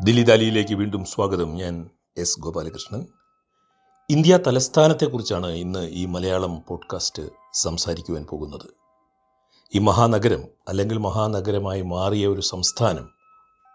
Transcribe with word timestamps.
ദില്ലി 0.00 0.22
ദാലിയിലേക്ക് 0.22 0.74
വീണ്ടും 0.74 1.04
സ്വാഗതം. 1.04 1.54
ഞാൻ 1.54 1.90
എസ് 2.16 2.40
ഗോപാലകൃഷ്ണൻ. 2.40 3.06
ഇന്ത്യ 4.10 4.38
തലസ്ഥാനത്തെക്കുറിച്ചാണ് 4.46 5.46
ഇന്ന് 5.46 5.90
ഈ 5.90 6.06
മലയാളം 6.06 6.62
പോഡ്കാസ്റ്റ് 6.68 7.22
സംസാരിക്കുവാൻ 7.54 8.26
പോകുന്നത്. 8.30 8.68
ഈ 9.74 9.78
മഹാനഗരം 9.78 10.44
അല്ലെങ്കിൽ 10.68 10.98
മഹാനഗരമായി 10.98 11.82
മാറിയ 11.82 12.26
ഒരു 12.26 12.40
സംസ്ഥാനം 12.40 13.10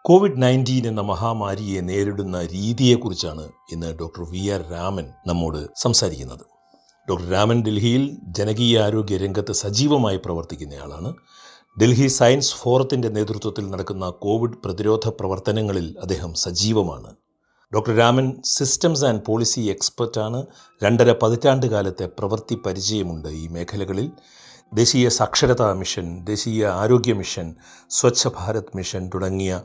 കോവിഡ് 0.02 0.42
നയന്റീൻ 0.42 0.88
എന്ന 0.88 1.02
മഹാമാരിയെ 1.02 1.82
നേരിടുന്ന 1.82 2.46
രീതിയെക്കുറിച്ചാണ് 2.46 3.52
ഇന്ന് 3.72 4.00
ഡോക്ടർ 4.00 4.32
വി 4.32 4.48
ആർ 4.48 4.72
രാമൻ 4.72 5.12
നമ്മോട് 5.28 5.68
സംസാരിക്കുന്നത്. 5.76 6.46
ഡോക്ടർ 7.10 7.30
രാമൻ 7.30 7.64
ഡൽഹിയിൽ 7.64 8.18
ജനകീയ 8.24 8.80
ആരോഗ്യ 8.80 9.18
രംഗത്ത് 9.18 9.52
സജീവമായി 9.52 10.18
പ്രവർത്തിക്കുന്നയാളാണ്. 10.18 11.14
ഡൽഹി 11.82 12.08
സയൻസ് 12.08 12.56
ഫോറത്തിന്റെ 12.56 13.10
നേതൃത്വത്തിൽ 13.10 13.70
നടക്കുന്ന 13.70 14.06
കോവിഡ് 14.10 14.56
പ്രതിരോധ 14.66 15.08
പ്രവർത്തനങ്ങളിൽ 15.08 15.96
അദ്ദേഹം 16.02 16.34
സജീവമാണ്. 16.34 17.10
Doctor 17.74 17.94
Raman 17.98 18.28
systems 18.44 19.06
and 19.06 19.22
policy 19.28 19.62
എക്സ്പെർട്ടാണ് 19.62 20.40
രണ്ടര 20.84 21.14
പതിറ്റാണ്ട് 21.22 21.68
കാലത്തെ 21.68 22.06
പ്രവൃത്തി 22.06 22.56
പരിചയമുണ്ട് 22.66 23.28
ഈ 23.28 23.48
മേഖലകളിൽ. 23.48 24.12
ദേശീയ 24.74 25.10
സാക്ഷരതാ 25.10 25.74
മിഷൻ 25.74 26.08
ദേശീയ 26.24 26.66
ആരോഗ്യ 26.68 27.14
മിഷൻ 27.14 27.56
സ്വച്ഛ 27.90 28.28
ഭാരത് 28.28 28.74
മിഷൻ 28.76 29.12
തുടങ്ങിയ 29.16 29.62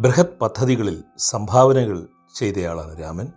ബൃഹത് 0.00 0.38
പദ്ധതികളിൽ 0.42 0.96
സംഭാവനകൾ 1.18 2.06
ചെയ്തയാളാണ് 2.34 3.00
രാമൻ. 3.00 3.28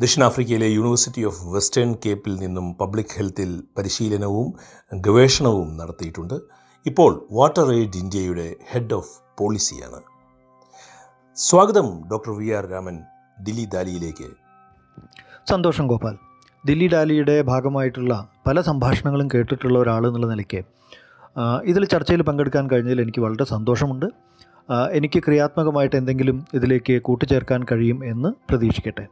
ദക്ഷിണാഫ്രിക്കയിലെ 0.00 0.68
യൂണിവേഴ്സിറ്റി 0.68 1.24
ഓഫ് 1.24 1.42
വെസ്റ്റേൺ 1.44 1.92
കേപ്പിൽ 2.06 2.34
നിന്നും 2.36 2.74
പബ്ലിക് 2.74 3.14
ഹെൽത്തിൽ 3.16 3.62
പരിശീലനവും 3.78 4.48
ഗവേഷണവും 4.94 5.76
നടത്തിയിട്ടുണ്ട്. 5.76 6.67
ഇപ്പോൾ 6.88 7.12
വാട്ടർ 7.32 7.68
എയ്ഡ് 7.72 7.96
ഇന്ത്യയുടെ 7.96 8.44
ഹെഡ് 8.70 8.94
ഓഫ് 8.94 9.12
പോളിസിയാണ് 9.38 9.98
സ്വാഗതം 11.36 11.86
doctor 12.10 12.32
V 12.38 12.46
R 12.58 12.64
Raman 12.72 12.96
Dilli 13.40 13.64
ദാലിയിലേക്ക്. 13.64 14.28
സന്തോഷം 15.48 15.86
ഗോപാൽ. 15.86 16.14
ദില്ലി 16.66 16.86
ഡാലിയുടെ 16.86 17.36
ഭാഗമായിട്ടുള്ള 17.42 18.28
പല 18.46 18.60
സംഭാഷണങ്ങളും 18.60 19.28
കേട്ടിട്ടുള്ള 19.34 19.78
ഒരാൾ 19.78 20.06
എന്നുള്ള 20.06 20.26
നിലയ്ക്ക് 20.26 20.60
ഇതിൽ 21.64 21.84
ചർച്ചയിൽ 21.84 22.22
പങ്കെടുക്കാൻ 22.22 22.70
കഴിഞ്ഞതിൽ 22.70 23.00
എനിക്ക് 23.00 23.20
വളരെ 23.26 23.44
സന്തോഷമുണ്ട്. 23.54 24.06
എനിക്ക് 24.92 25.22
ക്രിയാത്മകമായിട്ട് 25.26 25.96
എന്തെങ്കിലും 25.96 26.46
ഇതിലേക്ക് 26.54 27.02
കൂട്ടിച്ചേർക്കാൻ 27.02 27.60
കഴിയും 27.72 28.00
എന്ന് 28.04 28.28
പ്രതീക്ഷിക്കട്ടെ. 28.48 29.06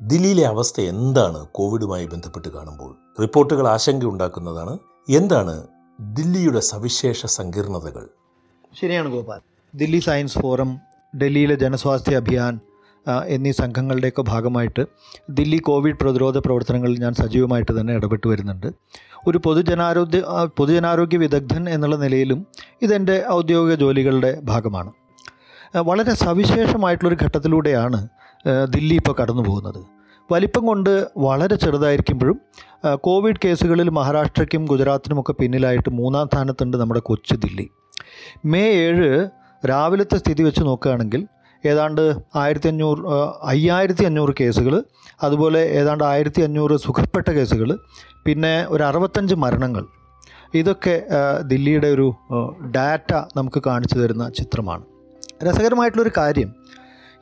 ദില്ലിയിലെ 0.00 0.46
അവസ്ഥ 0.54 0.80
എന്താണ്? 0.80 1.46
കോവിഡുമായി 1.52 2.06
ബന്ധപ്പെട്ട് 2.06 2.48
കാണുമ്പോൾ 2.48 2.92
റിപ്പോർട്ടുകൾ 3.22 3.68
ആശങ്കയുണ്ടാക്കുന്നതാണ്. 3.68 4.76
എന്താണ് 5.08 5.56
ദില്ലിയുടെ 6.00 6.60
സവിശേഷ 6.60 7.26
സങ്കീർണതകൾ. 7.26 8.08
ശരിയാണ് 8.80 9.08
ഗോപാൽ. 9.08 9.40
ദില്ലി 9.74 9.98
സയൻസ് 9.98 10.38
ഫോറം 10.38 10.78
ഡൽഹിയിലെ 11.22 11.54
ജനസ്വാസ്ഥ്യ 11.54 12.16
അഭിയാൻ 12.16 12.60
എന്നീ 13.26 13.50
സംഘങ്ങളുടെയൊക്കെ 13.50 14.22
ഭാഗമായിട്ട് 14.22 14.86
ദില്ലി 15.30 15.56
കോവിഡ് 15.56 15.96
പ്രതിരോധ 15.96 16.38
പ്രവർത്തനങ്ങളിൽ 16.38 17.00
ഞാൻ 17.00 17.14
സജീവമായിട്ട് 17.14 17.80
തന്നെ 17.80 17.94
ഇടപെട്ട് 17.94 18.28
വരുന്നുണ്ട്. 18.28 18.66
ഒരു 19.26 19.38
പൊതുജനാരോഗ്യ 19.44 20.22
പൊതുജനാരോഗ്യ 20.58 21.16
വിദഗ്ധൻ 21.16 21.68
എന്നുള്ള 21.68 21.96
നിലയിലും 21.96 22.46
ഇതെന്റെ 22.82 23.24
ഔദ്യോഗിക 23.30 23.74
ജോലികളുടെ 23.74 24.40
ഭാഗമാണ്. 24.44 24.92
വളരെ 25.76 26.14
സവിശേഷമായിട്ടുള്ളൊരു 26.14 27.24
ഘട്ടത്തിലൂടെയാണ് 27.24 28.08
ദില്ലി 28.74 28.94
ഇപ്പോൾ 28.94 29.14
കടന്നു 29.22 29.42
പോകുന്നത് 29.42 29.95
വലിപ്പം 30.30 30.66
കൊണ്ട് 30.66 31.06
വളരെ 31.16 31.56
ചെറുതായിരിക്കുമ്പോഴും 31.56 32.40
കോവിഡ് 32.94 33.40
കേസുകളിൽ 33.44 33.88
മഹാരാഷ്ട്രയ്ക്കും 33.90 34.64
ഗുജറാത്തിനുമൊക്കെ 34.64 35.32
പിന്നിലായിട്ട് 35.32 35.90
മൂന്നാം 35.90 36.26
സ്ഥാനത്തുണ്ട് 36.26 36.76
നമ്മുടെ 36.76 37.00
കൊച്ചു 37.00 37.34
ദില്ലി. 37.34 37.66
മെയ് 38.44 38.72
ഏഴ് 38.72 39.28
രാവിലത്തെ 39.68 40.16
സ്ഥിതി 40.16 40.42
വെച്ച് 40.42 40.62
നോക്കുകയാണെങ്കിൽ 40.62 41.26
ഏതാണ്ട് 41.66 42.02
ആയിരത്തി 42.36 42.68
അഞ്ഞൂറ് 42.68 42.98
അയ്യായിരത്തി 43.42 44.04
അഞ്ഞൂറ് 44.04 44.32
കേസുകൾ 44.40 44.84
അതുപോലെ 45.22 45.60
ഏതാണ്ട് 45.70 46.04
ആയിരത്തി 46.04 46.42
അഞ്ഞൂറ് 46.42 46.76
സുഖപ്പെട്ട 46.76 47.28
കേസുകൾ 47.30 47.78
പിന്നെ 48.26 48.66
ഒരു 48.68 48.82
അറുപത്തഞ്ച് 48.82 49.34
മരണങ്ങൾ. 49.34 49.84
ഇതൊക്കെ 50.54 51.02
ദില്ലിയുടെ 51.42 51.86
ഒരു 51.86 52.14
ഡാറ്റ 52.76 53.12
നമുക്ക് 53.36 53.62
കാണിച്ചു 53.66 53.98
തരുന്ന 53.98 54.28
ചിത്രമാണ്. 54.28 54.84
രസകരമായിട്ടുള്ളൊരു 55.44 56.12
കാര്യം 56.16 56.54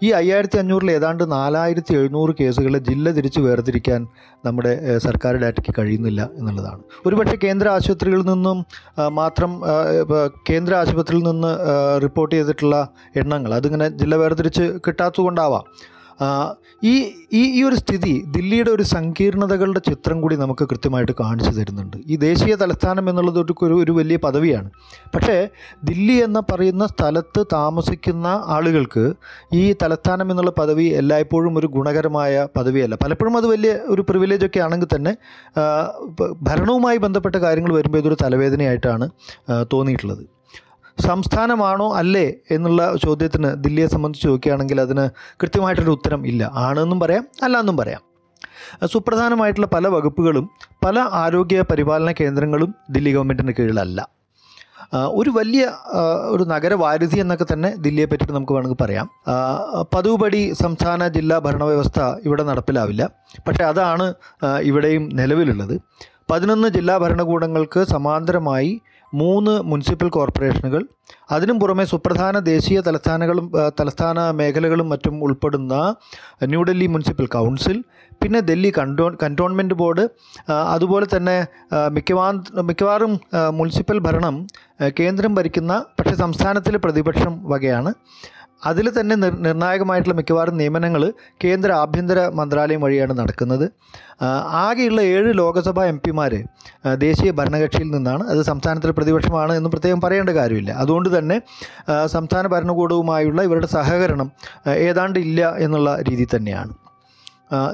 ഈ 0.03 0.09
അയ്യായിരത്തി 0.11 0.59
അഞ്ഞൂറിൽ 0.59 0.91
ഏതാണ്ട് 0.91 1.23
നാലായിരത്തി 1.33 1.93
എഴുന്നൂറ് 1.99 2.33
കേസുകളെ 2.41 2.79
ജില്ല 2.79 3.11
തിരിച്ച് 3.11 3.41
വേർതിരിക്കാൻ 3.41 4.01
നമ്മുടെ 4.47 4.99
സർക്കാർ 4.99 5.35
ഡാറ്റയ്ക്ക് 5.43 5.75
കഴിയുന്നില്ല 5.79 6.23
എന്നുള്ളതാണ്. 6.39 6.83
ഒരുപക്ഷെ 7.07 7.37
കേന്ദ്ര 7.45 7.69
ആശുപത്രികളിൽ 7.69 8.27
നിന്നും 8.33 8.59
മാത്രം 9.21 9.63
കേന്ദ്ര 10.51 10.75
ആശുപത്രിയിൽ 10.75 11.25
നിന്ന് 11.31 11.53
റിപ്പോർട്ട് 12.05 12.35
ചെയ്തിട്ടുള്ള 12.35 12.77
എണ്ണങ്ങൾ 13.23 13.55
അതിങ്ങനെ 13.55 13.89
ജില്ല 13.89 14.17
വേർതിരിച്ച് 14.17 14.67
കിട്ടാത്തതുകൊണ്ടാവാം. 14.87 15.65
ഈ 16.85 17.11
ഈ 17.33 17.61
ഈ 17.61 17.63
ഒരു 17.63 17.75
സ്ഥിതി 17.75 18.25
ദില്ലിയുടെ 18.31 18.71
ഒരു 18.71 18.83
സങ്കീർണതകളുടെ 18.83 19.79
ചിത്രം 19.79 20.21
കൂടി 20.21 20.37
നമുക്ക് 20.37 20.65
കൃത്യമായിട്ട് 20.65 21.13
കാണിച്ചു 21.21 21.51
തരുന്നുണ്ട്. 21.51 21.97
ഈ 22.07 22.17
ദേശീയ 22.17 22.55
തലസ്ഥാനം 22.55 23.11
എന്നുള്ളത് 23.11 23.39
ഒരു 23.41 23.55
ഒരു- 23.63 23.95
വലിയ 23.95 24.17
പദവിയാണ്. 24.17 24.71
പക്ഷേ 25.15 25.49
ദില്ലി 25.85 26.13
എന്ന 26.13 26.41
പറയുന്ന 26.41 26.87
സ്ഥലത്ത് 26.87 27.47
താമസിക്കുന്ന 27.53 28.43
ആളുകൾക്ക് 28.45 29.13
ഈ 29.55 29.73
തലസ്ഥാനം 29.73 30.31
എന്നുള്ള 30.31 30.51
പദവി 30.51 30.85
എല്ലായ്പ്പോഴും 30.85 31.59
ഒരു 31.59 31.67
ഗുണകരമായ 31.67 32.49
പദവിയല്ല. 32.57 32.95
പലപ്പോഴും 32.95 33.37
അത് 33.37 33.47
വലിയ 33.47 33.79
ഒരു 33.87 34.03
പ്രിവിലേജ് 34.03 34.47
ഒക്കെ 34.47 34.61
ആണെങ്കിൽ 34.61 34.97
തന്നെ 34.97 35.17
ഭരണവുമായി 36.43 36.97
ബന്ധപ്പെട്ട 36.97 37.37
കാര്യങ്ങൾ 37.37 37.75
വരുമ്പോൾ 37.75 37.99
ഇതൊരു 37.99 38.17
തലവേദനയായിട്ടാണ് 38.23 39.11
തോന്നിയിട്ടുള്ളത്. 39.73 40.27
സംസ്ഥാനമാണോ 40.99 41.95
അല്ലേ 41.95 42.35
എന്നുള്ള 42.51 42.97
ചോദ്യത്തിന് 43.05 43.49
ദില്ലിയെ 43.65 43.87
സംബന്ധിച്ച് 43.87 44.29
നോക്കുകയാണെങ്കിൽ 44.29 44.81
അതിന് 44.81 45.05
കൃത്യമായിട്ടൊരു 45.43 45.91
ഉത്തരം 45.91 46.27
ഇല്ല. 46.27 46.51
ആണെന്നും 46.55 47.01
പറയാം 47.01 47.25
അല്ല 47.43 47.59
എന്നും 47.59 47.77
പറയാം. 47.77 48.03
സുപ്രധാനമായിട്ടുള്ള 48.93 49.67
പല 49.67 49.89
വകുപ്പുകളും 49.89 50.51
പല 50.85 50.99
ആരോഗ്യ 50.99 51.65
പരിപാലന 51.71 52.13
കേന്ദ്രങ്ങളും 52.21 52.75
ദില്ലി 52.91 53.13
ഗവൺമെന്റിന് 53.15 53.53
കീഴിലല്ല. 53.59 54.09
ഒരു 54.95 55.31
വലിയ 55.31 55.73
ഒരു 56.29 56.45
നഗരവാരുധി 56.45 57.19
എന്നൊക്കെ 57.21 57.47
തന്നെ 57.53 57.75
ദില്ലിയെ 57.85 58.07
പറ്റിയിട്ട് 58.07 58.35
നമുക്ക് 58.35 58.53
വേണമെങ്കിൽ 58.53 58.85
പറയാം. 58.85 59.07
പതുപടി 59.95 60.53
സംസ്ഥാന 60.63 61.09
ജില്ലാ 61.09 61.39
ഭരണവ്യവസ്ഥ 61.39 62.01
ഇവിടെ 62.25 62.43
നടപ്പിലാവില്ല. 62.43 63.11
പക്ഷേ 63.49 63.65
അതാണ് 63.65 64.15
ഇവിടെയും 64.63 65.09
നിലവിലുള്ളത്. 65.21 65.81
പതിനൊന്ന് 66.31 66.69
ജില്ലാ 66.69 66.99
ഭരണകൂടങ്ങൾക്ക് 66.99 67.85
സമാന്തരമായി 67.85 68.81
മൂന്ന് 69.21 69.53
മുനിസിപ്പൽ 69.71 70.09
കോർപ്പറേഷനുകൾ 70.09 70.83
അതിനും 71.35 71.57
പുറമെ 71.61 71.85
സുപ്രധാന 71.85 72.39
ദേശീയ 72.49 72.79
തലസ്ഥാനങ്ങളും 72.87 73.47
തലസ്ഥാന 73.81 74.19
മേഖലകളും 74.31 74.89
മറ്റും 74.89 75.15
ഉൾപ്പെടുന്ന 75.25 75.75
ന്യൂഡൽഹി 76.53 76.89
മുനിസിപ്പൽ 76.95 77.27
കൗൺസിൽ 77.27 77.79
പിന്നെ 78.23 78.41
ഡൽഹി 78.49 78.71
കണ്ടോ 78.79 79.07
കന്റോൺമെന്റ് 79.23 79.77
ബോർഡ് 79.81 80.05
അതുപോലെ 80.75 81.07
തന്നെ 81.17 81.37
മിക്കവാ 81.97 82.29
മിക്കവാറും 82.71 83.13
മുനിസിപ്പൽ 83.59 83.99
ഭരണം 83.99 84.37
കേന്ദ്രം 84.99 85.35
ഭരിക്കുന്ന 85.39 85.73
പക്ഷേ 85.99 86.15
സംസ്ഥാനത്തിലെ 86.25 86.79
പ്രതിപക്ഷം 86.85 87.35
വകയാണ്. 87.53 87.93
അതിൽ 88.63 88.87
തന്നെ 88.99 89.15
നിർ 89.23 89.33
നിർണായകമായിട്ടുള്ള 89.47 90.15
മിക്കവാറും 90.19 90.57
നിയമനങ്ങൾ 90.61 91.03
കേന്ദ്ര 91.45 91.71
ആഭ്യന്തര 91.73 92.19
മന്ത്രാലയം 92.39 92.81
വഴിയാണ് 92.85 93.15
നടക്കുന്നത്. 93.19 93.67
ആകെയുള്ള 94.65 95.01
ഏഴ് 95.15 95.31
ലോക്സഭാ 95.41 95.85
എം 95.93 95.99
പിമാർ 96.05 96.35
ദേശീയ 97.05 97.31
ഭരണകക്ഷിയിൽ 97.41 97.91
നിന്നാണ്. 97.97 98.25
അത് 98.33 98.43
സംസ്ഥാനത്തിലെ 98.51 98.93
പ്രതിപക്ഷമാണ് 98.99 99.53
എന്ന് 99.61 99.71
പ്രത്യേകം 99.75 100.01
പറയേണ്ട 100.05 100.31
കാര്യമില്ല. 100.31 100.71
അതുകൊണ്ട് 100.85 101.19
തന്നെ 101.19 101.37
സംസ്ഥാന 102.15 102.47
ഭരണകൂടവുമായുള്ള 102.55 103.43
ഇവരുടെ 103.49 103.71
സഹകരണം 103.77 104.31
ഏതാണ്ട് 104.89 105.19
ഇല്ല 105.27 105.51
എന്നുള്ള 105.67 105.91
രീതി 106.11 106.27
തന്നെയാണ്. 106.37 106.73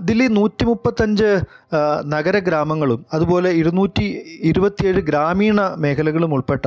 ദില്ലി 0.01 0.27
നൂറ്റി 0.39 0.65
മുപ്പത്തഞ്ച് 0.65 1.29
നഗരഗ്രാമങ്ങളും 2.15 3.01
അതുപോലെ 3.13 3.51
ഇരുന്നൂറ്റി 3.51 4.07
ഇരുപത്തിയേഴ് 4.51 5.01
ഗ്രാമീണ 5.01 5.61
മേഖലകളും 5.79 6.35
ഉൾപ്പെട്ട 6.35 6.67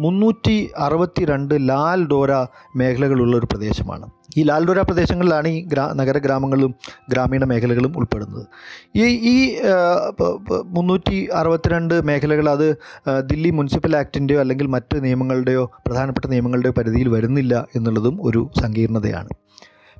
മുന്നൂറ്റി 0.00 0.56
അറുപത്തി 0.78 1.24
രണ്ട് 1.24 1.54
ലാൽ 1.68 2.00
ഡോര 2.12 2.32
മേഖലകളുള്ള 2.76 3.36
ഒരു 3.36 3.48
പ്രദേശമാണ്. 3.52 4.06
ഈ 4.38 4.42
ലാൽ 4.42 4.62
ഡോര 4.68 4.80
പ്രദേശങ്ങളിലാണ് 4.80 5.48
ഈ 5.48 5.60
ഗ്രാ 5.72 5.92
നഗരഗ്രാമങ്ങളും 6.00 6.74
ഗ്രാമീണ 7.12 7.44
മേഖലകളും 7.44 7.92
ഉൾപ്പെടുന്നത്. 7.98 8.44
ഈ 8.96 9.04
ഈ 9.32 9.36
മുന്നൂറ്റി 10.76 11.18
അറുപത്തിരണ്ട് 11.40 11.94
മേഖലകൾ 12.10 12.48
അത് 12.50 12.66
ദില്ലി 13.30 13.50
മുനിസിപ്പൽ 13.50 13.96
ആക്ടിന്റെയോ 13.96 14.40
അല്ലെങ്കിൽ 14.40 14.66
മറ്റ് 14.66 15.04
നിയമങ്ങളുടെയോ 15.04 15.64
പ്രധാനപ്പെട്ട 15.86 16.26
നിയമങ്ങളുടെയോ 16.26 16.74
പരിധിയിൽ 16.78 17.08
വരുന്നില്ല 17.08 17.66
എന്നുള്ളതും 17.76 18.16
ഒരു 18.30 18.42
സങ്കീർണതയാണ്. 18.62 19.30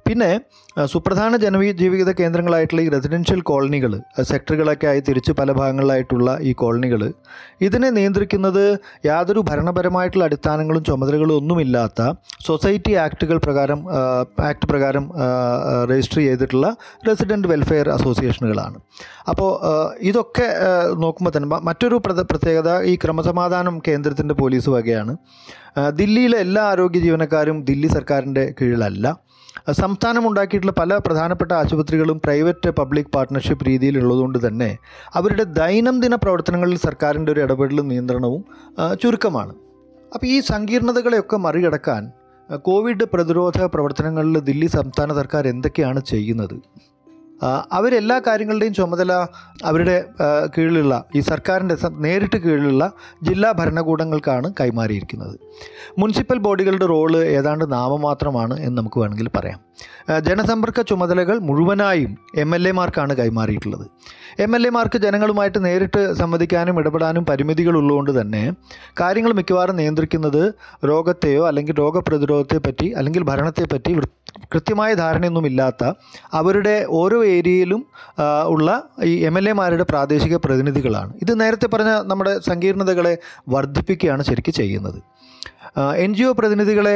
പിന്നെ 0.06 0.40
സുപ്രധാന 0.86 1.36
ജനവീ 1.36 1.72
ജീവിത 1.72 2.10
കേന്ദ്രങ്ങളായിട്ടുള്ള 2.12 2.82
ഈ 2.82 2.88
റെസിഡൻഷ്യൽ 2.88 3.40
കോളനികൾ 3.40 4.00
സെക്ടറുകളൊക്കെ 4.22 4.86
ആയി 4.86 5.00
തിരിച്ച് 5.00 5.32
പല 5.32 5.52
ഭാഗങ്ങളിലായിട്ടുള്ള 5.52 6.38
ഈ 6.40 6.52
കോളനികൾ 6.52 7.12
ഇതിനെ 7.60 7.90
നിയന്ത്രിക്കുന്നത് 7.90 8.78
യാതൊരു 9.06 9.40
ഭരണപരമായിട്ടുള്ള 9.40 10.24
അടിസ്ഥാനങ്ങളും 10.24 10.84
ചുമതലകളും 10.84 11.36
ഒന്നുമില്ലാത്ത 11.36 12.10
സൊസൈറ്റി 12.46 12.92
ആക്ടുകൾ 12.92 13.38
പ്രകാരം 13.38 13.82
ആക്ട് 14.40 14.66
പ്രകാരം 14.66 15.12
രജിസ്റ്റർ 15.90 16.18
ചെയ്തിട്ടുള്ള 16.18 16.76
റെസിഡന്റ് 17.08 17.48
വെൽഫെയർ 17.48 17.88
അസോസിയേഷനുകളാണ് 17.88 18.78
അപ്പോൾ 19.28 19.50
ഇതൊക്കെ 20.02 20.48
നോക്കുമ്പോൾ 20.98 21.34
തന്നെ 21.36 21.60
മറ്റൊരു 21.70 21.96
പ്രത്യേകത 22.30 22.80
ഈ 22.82 22.96
ക്രമസമാധാനം 23.04 23.82
കേന്ദ്രത്തിന്റെ 23.88 24.34
പോലീസ് 24.34 24.70
വകയാണ്. 24.70 25.16
ദില്ലിയിലെ 25.90 26.38
എല്ലാ 26.38 26.62
ആരോഗ്യ 26.62 27.00
ജീവനക്കാരും 27.00 27.64
ദില്ലി 27.64 27.88
സർക്കാരിന്റെ 27.88 28.54
കീഴിലല്ല. 28.60 29.31
സംസ്ഥാനം 29.80 30.24
ഉണ്ടാക്കിയിട്ടുള്ള 30.28 30.74
പല 30.78 30.96
പ്രധാനപ്പെട്ട 31.06 31.52
ആശുപത്രികളും 31.52 32.18
പ്രൈവറ്റ് 32.24 32.70
പബ്ലിക് 32.70 33.10
പാർട്ട്ണർഷിപ്പ് 33.16 33.66
രീതിയിലുള്ളതുകൊണ്ട് 33.66 34.38
തന്നെ 34.46 34.70
അവരുടെ 35.14 35.44
ദൈനംദിന 35.60 36.14
പ്രവർത്തനങ്ങളിൽ 36.14 36.78
സർക്കാരിന്റെ 36.86 37.32
ഒരു 37.32 37.40
ഇടപെടലും 37.40 37.88
നിയന്ത്രണവും 37.88 38.42
ചുരുക്കമാണ്. 39.02 39.54
അപ്പോൾ 40.14 40.26
ഈ 40.26 40.40
സങ്കീർണതകളെയൊക്കെ 40.52 41.36
മറികടക്കാൻ 41.36 42.02
കോവിഡ് 42.64 43.04
പ്രതിരോധ 43.12 43.58
പ്രവർത്തനങ്ങളിൽ 43.74 44.38
ദില്ലി 44.38 44.66
സംസ്ഥാന 44.78 45.12
സർക്കാർ 45.20 45.48
എന്തൊക്കെയാണ് 45.48 46.00
ചെയ്യുന്നത്? 46.12 46.56
അവരെല്ലാ 47.72 48.20
കാര്യങ്ങളുടെയും 48.26 48.74
ചുമതല 48.74 49.12
അവരുടെ 49.64 50.04
കീഴിലുള്ള 50.58 51.04
ഈ 51.16 51.20
സർക്കാരിന്റെ 51.20 51.76
നേരിട്ട് 51.90 52.36
കീഴിലുള്ള 52.36 52.92
ജില്ലാ 53.22 53.52
ഭരണകൂടങ്ങൾക്കാണ് 53.52 54.52
കൈമാറിയിരിക്കുന്നത്. 54.60 55.36
മുനിസിപ്പൽ 55.98 56.38
ബോഡികളുടെ 56.38 56.86
റോൾ 56.86 57.16
ഏതാണ്ട് 57.16 57.72
നാമമാത്രമാണ് 57.72 58.60
എന്ന് 58.60 58.78
നമുക്ക് 58.78 59.00
വേണമെങ്കിൽ 59.00 59.28
പറയാം. 59.36 59.60
ജനസമ്പർക്ക 60.18 60.82
ചുമതലകൾ 60.82 61.38
മുഴുവനായും 61.38 62.18
എം 62.36 62.54
എൽ 62.54 62.68
എമാർക്കാണ് 62.68 63.16
കൈമാറിയിട്ടുള്ളത്. 63.16 63.86
എം 64.38 64.54
എൽ 64.54 64.66
എമാർക്ക് 64.66 64.98
ജനങ്ങളുമായിട്ട് 64.98 65.64
നേരിട്ട് 65.64 66.12
സംവദിക്കാനും 66.12 66.78
ഇടപെടാനും 66.78 67.26
പരിമിതികളുള്ളതുകൊണ്ട് 67.26 68.20
തന്നെ 68.20 68.52
കാര്യങ്ങൾ 69.00 69.32
മിക്കവാറും 69.32 69.76
നിയന്ത്രിക്കുന്നത് 69.76 70.54
രോഗത്തെയോ 70.86 71.48
അല്ലെങ്കിൽ 71.48 71.78
രോഗപ്രതിരോധത്തെ 71.78 72.58
പറ്റി 72.58 72.86
അല്ലെങ്കിൽ 72.86 73.22
ഭരണത്തെ 73.22 73.64
പറ്റി 73.64 73.92
വൃ- 73.92 74.08
കൃത്യമായ 74.54 74.94
ധാരണയൊന്നുമില്ലാത്ത 74.94 75.92
അവരുടെ 76.32 76.86
ഓരോ 76.88 77.24
ഏരിയയിലും 77.24 77.86
ഉള്ള 78.46 78.82
ഈ 79.04 79.18
എം 79.18 79.38
എൽ 79.38 79.48
എമാരുടെ 79.48 79.82
പ്രാദേശിക 79.82 80.36
പ്രതിനിധികളാണ്. 80.36 81.12
ഇത് 81.22 81.40
നേരത്തെ 81.40 81.66
പറഞ്ഞ 81.66 81.88
നമ്മുടെ 81.88 82.38
സങ്കീർണതകളെ 82.38 83.18
വർദ്ധിപ്പിക്കുകയാണ് 83.48 84.22
ശരിക്കും 84.22 84.52
ചെയ്യുന്നത്. 84.52 85.02
എൻ 86.04 86.10
ജി 86.14 86.22
ഒ 86.22 86.32
പ്രതിനിധികളെ 86.32 86.94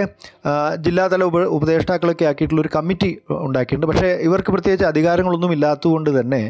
ജില്ലാതല 0.84 1.24
ഉപ 1.30 1.42
ഉപദേഷ്ടാക്കളൊക്കെ 1.56 2.24
ആക്കിയിട്ടുള്ള 2.30 2.62
ഒരു 2.64 2.70
കമ്മിറ്റി 2.76 3.10
ഉണ്ടാക്കിയിട്ടുണ്ട്. 3.46 3.88
പക്ഷേ 3.92 4.10
ഇവർക്ക് 4.28 4.50
പ്രത്യേകിച്ച് 4.50 4.86
അധികാരങ്ങളൊന്നും 4.86 5.52
ഇല്ലാത്തതുകൊണ്ട് 5.52 6.10
തന്നെ 6.20 6.42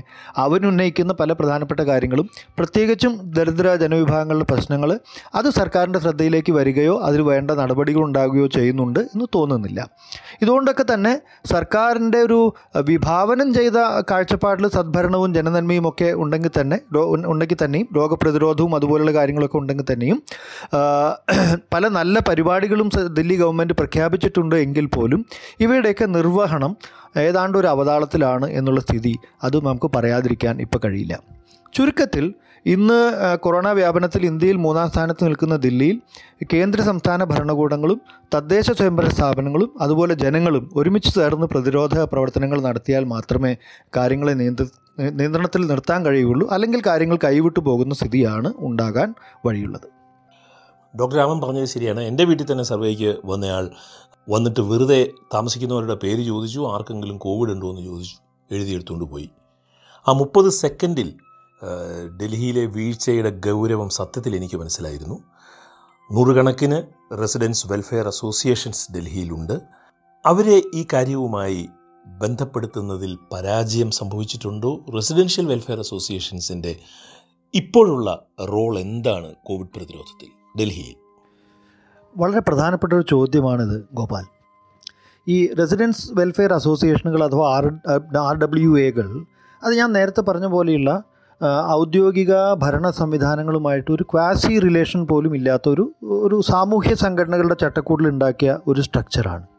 അവരുന്നയിക്കുന്ന 0.44 1.12
പല 1.20 1.32
പ്രധാനപ്പെട്ട 1.32 1.80
കാര്യങ്ങളും 1.80 2.28
പ്രത്യേകിച്ചും 2.58 3.12
ദരിദ്ര 3.38 3.74
ജനവിഭാഗങ്ങളുടെ 3.84 4.46
പ്രശ്നങ്ങൾ 4.52 4.92
അത് 5.34 5.48
സർക്കാരിന്റെ 5.50 6.00
ശ്രദ്ധയിലേക്ക് 6.04 6.52
വരികയോ 6.52 6.96
അതിന് 7.08 7.26
വേണ്ട 7.30 7.50
നടപടികൾ 7.62 8.02
ഉണ്ടാകുകയോ 8.08 8.46
ചെയ്യുന്നുണ്ട് 8.56 9.00
എന്ന് 9.00 9.26
തോന്നുന്നില്ല. 9.34 9.80
ഇതുകൊണ്ടൊക്കെ 10.42 10.84
തന്നെ 10.92 11.12
സർക്കാരിന്റെ 11.52 12.18
ഒരു 12.28 12.40
വിഭാവനം 12.90 13.48
ചെയ്ത 13.54 13.78
കാഴ്ചപ്പാടിൽ 14.10 14.66
സദ്ഭരണവും 14.68 15.30
ജനനന്മയും 15.34 15.84
ഒക്കെ 15.88 16.08
ഉണ്ടെങ്കിൽ 16.24 16.52
തന്നെ 16.60 16.78
ഉണ്ടെങ്കിൽ 17.32 17.58
തന്നെയും 17.64 17.88
രോഗപ്രതിരോധവും 17.96 18.72
അതുപോലുള്ള 18.74 19.12
കാര്യങ്ങളൊക്കെ 19.12 19.58
ഉണ്ടെങ്കിൽ 19.58 19.86
തന്നെയും 19.92 20.18
പല 21.74 21.88
നല്ല 21.98 22.15
പരിപാടികളും 22.20 22.88
ദില്ലി 23.12 23.34
ഗവൺമെന്റ് 23.34 23.74
പ്രഖ്യാപിച്ചിട്ടുണ്ട് 23.74 24.56
എങ്കിൽ 24.56 24.86
പോലും 24.86 25.24
ഇവയുടെയൊക്കെ 25.60 26.04
നിർവഹണം 26.04 26.76
ഏതാണ്ട് 27.16 27.58
ഒരു 27.58 27.66
അവതാളത്തിലാണ് 27.66 28.50
എന്നുള്ള 28.50 28.80
സ്ഥിതി 28.80 29.14
അതും 29.42 29.64
നമുക്ക് 29.64 29.90
പറയാതിരിക്കാൻ 29.96 30.60
ഇപ്പോൾ 30.60 30.78
കഴിയില്ല. 30.84 31.20
ചുരുക്കത്തിൽ 31.74 32.34
ഇന്ന് 32.66 33.12
കൊറോണ 33.36 33.68
വ്യാപനത്തിൽ 33.68 34.26
ഇന്ത്യയിൽ 34.26 34.56
മൂന്നാം 34.56 34.88
സ്ഥാനത്ത് 34.88 35.24
നിൽക്കുന്ന 35.24 35.56
ദില്ലിയിൽ 35.56 36.00
കേന്ദ്ര 36.52 36.80
സംസ്ഥാന 36.82 37.24
ഭരണകൂടങ്ങളും 37.24 38.00
തദ്ദേശ 38.34 38.70
സ്വയംഭരണ 38.70 39.08
സ്ഥാപനങ്ങളും 39.08 39.70
അതുപോലെ 39.80 40.14
ജനങ്ങളും 40.14 40.70
ഒരുമിച്ച് 40.76 41.14
ചേർന്ന് 41.14 41.46
പ്രതിരോധ 41.46 41.98
പ്രവർത്തനങ്ങൾ 41.98 42.60
നടത്തിയാൽ 42.60 43.04
മാത്രമേ 43.04 43.56
കാര്യങ്ങളെ 43.96 44.34
നിയന്ത്ര 44.34 44.66
നിയന്ത്രണത്തിൽ 44.98 45.66
നിർത്താൻ 45.66 46.06
കഴിയുള്ളൂ 46.06 46.48
അല്ലെങ്കിൽ 46.50 46.82
കാര്യങ്ങൾ 46.86 47.18
കൈവിട്ടു 47.24 47.60
പോകുന്ന 47.60 47.94
സ്ഥിതിയാണ് 47.94 48.52
ഉണ്ടാകാൻ 48.58 49.14
വഴിയുള്ളത്. 49.46 49.95
ഡോക്ടർ 51.00 51.16
രാമൻ 51.16 51.40
പറഞ്ഞത് 51.40 51.64
ശരിയാണ്. 51.64 52.00
എന്റെ 52.00 52.24
വീട്ടിൽ 52.24 52.52
തന്നെ 52.52 52.64
സർവേക്ക് 52.64 53.16
വന്നയാൾ 53.24 53.70
വന്നിട്ട് 54.28 54.60
വെറുതെ 54.60 55.10
താമസിക്കുന്നവരുടെ 55.34 55.94
പേര് 55.94 56.22
ചോദിച്ചു 56.26 56.60
ആർക്കെങ്കിലും 56.72 57.18
കോവിഡ് 57.18 57.50
ഉണ്ടോ 57.50 57.70
എന്ന് 57.70 57.82
ചോദിച്ചു 57.82 58.16
എഴുതിയെടുത്തുകൊണ്ട് 58.50 59.04
പോയി. 59.04 59.30
ആ 60.08 60.12
മുപ്പത് 60.12 60.48
സെക്കൻഡിൽ 60.48 61.14
ഡൽഹിയിലെ 62.22 62.64
വീഴ്ചയുടെ 62.66 63.30
ഗൗരവം 63.30 63.88
സത്യത്തിൽ 63.88 64.36
എനിക്ക് 64.36 64.56
മനസ്സിലായിരുന്നു. 64.56 65.18
നൂറുകണക്കിന് 66.12 66.78
റെസിഡൻസ് 67.20 67.66
വെൽഫെയർ 67.72 68.06
അസോസിയേഷൻസ് 68.06 68.92
ഡൽഹിയിലുണ്ട്. 68.92 69.60
അവരെ 70.26 70.62
ഈ 70.74 70.86
കാര്യവുമായി 70.92 71.68
ബന്ധപ്പെടുത്തുന്നതിൽ 72.06 73.18
പരാജയം 73.32 73.90
സംഭവിച്ചിട്ടുണ്ടോ? 73.90 74.80
റെസിഡൻഷ്യൽ 74.94 75.46
വെൽഫെയർ 75.46 75.78
അസോസിയേഷൻസിന്റെ 75.78 76.76
ഇപ്പോഴുള്ള 77.54 78.22
റോൾ 78.40 78.78
എന്താണ് 78.78 79.34
കോവിഡ് 79.34 79.68
പ്രതിരോധത്തിൽ? 79.76 80.35
ഡൽഹിയിൽ 80.60 80.96
വളരെ 82.16 82.40
പ്രധാനപ്പെട്ട 82.40 82.92
ഒരു 82.92 83.04
ചോദ്യമാണിത് 83.10 83.84
ഗോപാൽ. 83.94 84.24
ഈ 85.28 85.52
റെസിഡൻസ് 85.52 86.10
വെൽഫെയർ 86.12 86.52
അസോസിയേഷനുകൾ 86.52 87.24
അഥവാ 87.24 87.56
ആർ 87.56 87.66
ആർ 88.18 88.36
ഡബ്ല്യു 88.36 88.78
എകൾ 88.78 89.24
അത് 89.64 89.74
ഞാൻ 89.74 89.92
നേരത്തെ 89.92 90.20
പറഞ്ഞ 90.20 90.46
പോലെയുള്ള 90.46 91.02
ഔദ്യോഗിക 91.70 92.54
ഭരണ 92.54 92.90
സംവിധാനങ്ങളുമായിട്ട് 92.90 93.90
ഒരു 93.90 94.02
ക്വാസി 94.02 94.58
റിലേഷൻ 94.58 95.06
പോലും 95.06 95.36
ഇല്ലാത്ത 95.36 95.68
ഒരു 95.68 95.94
ഒരു 96.02 96.40
സാമൂഹ്യ 96.40 96.94
സംഘടനകളുടെ 96.94 97.54
ചട്ടക്കൂടിൽ 97.54 98.08
ഉണ്ടാക്കിയ 98.08 98.58
ഒരു 98.66 98.80
സ്ട്രക്ചറാണ് 98.80 99.55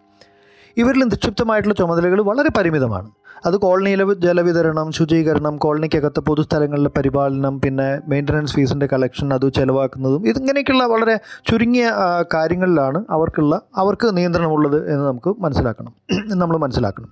ഇവരിൽ 0.77 1.03
നിക്ഷിപ്തമായിട്ടുള്ള 1.03 1.75
ചുമതലകൾ 1.75 2.21
വളരെ 2.21 2.49
പരിമിതമാണ്. 2.57 3.09
അത് 3.45 3.57
കോളനിയിലെ 3.57 4.13
ജലവിതരണം 4.13 4.91
ശുചീകരണം 4.91 5.57
കോളനിക്കകത്ത് 5.57 6.19
പൊതുസ്ഥലങ്ങളിലെ 6.19 6.89
പരിപാലനം 6.97 7.61
പിന്നെ 7.61 7.99
മെയിന്റനൻസ് 8.07 8.53
ഫീസിന്റെ 8.53 8.85
കളക്ഷൻ 8.93 9.33
അത് 9.33 9.53
ചിലവാക്കുന്നതും 9.53 10.27
ഇതിങ്ങനെയൊക്കെയുള്ള 10.27 10.85
വളരെ 10.85 11.19
ചുരുങ്ങിയ 11.45 11.91
കാര്യങ്ങളിലാണ് 12.33 13.05
അവർക്കുള്ള 13.09 13.61
അവർക്ക് 13.75 14.17
നിയന്ത്രണമുള്ളത് 14.17 14.91
എന്ന് 14.93 15.07
നമുക്ക് 15.07 15.35
മനസ്സിലാക്കണം. 15.39 15.93
നമ്മൾ 16.39 16.57
മനസ്സിലാക്കണം. 16.57 17.09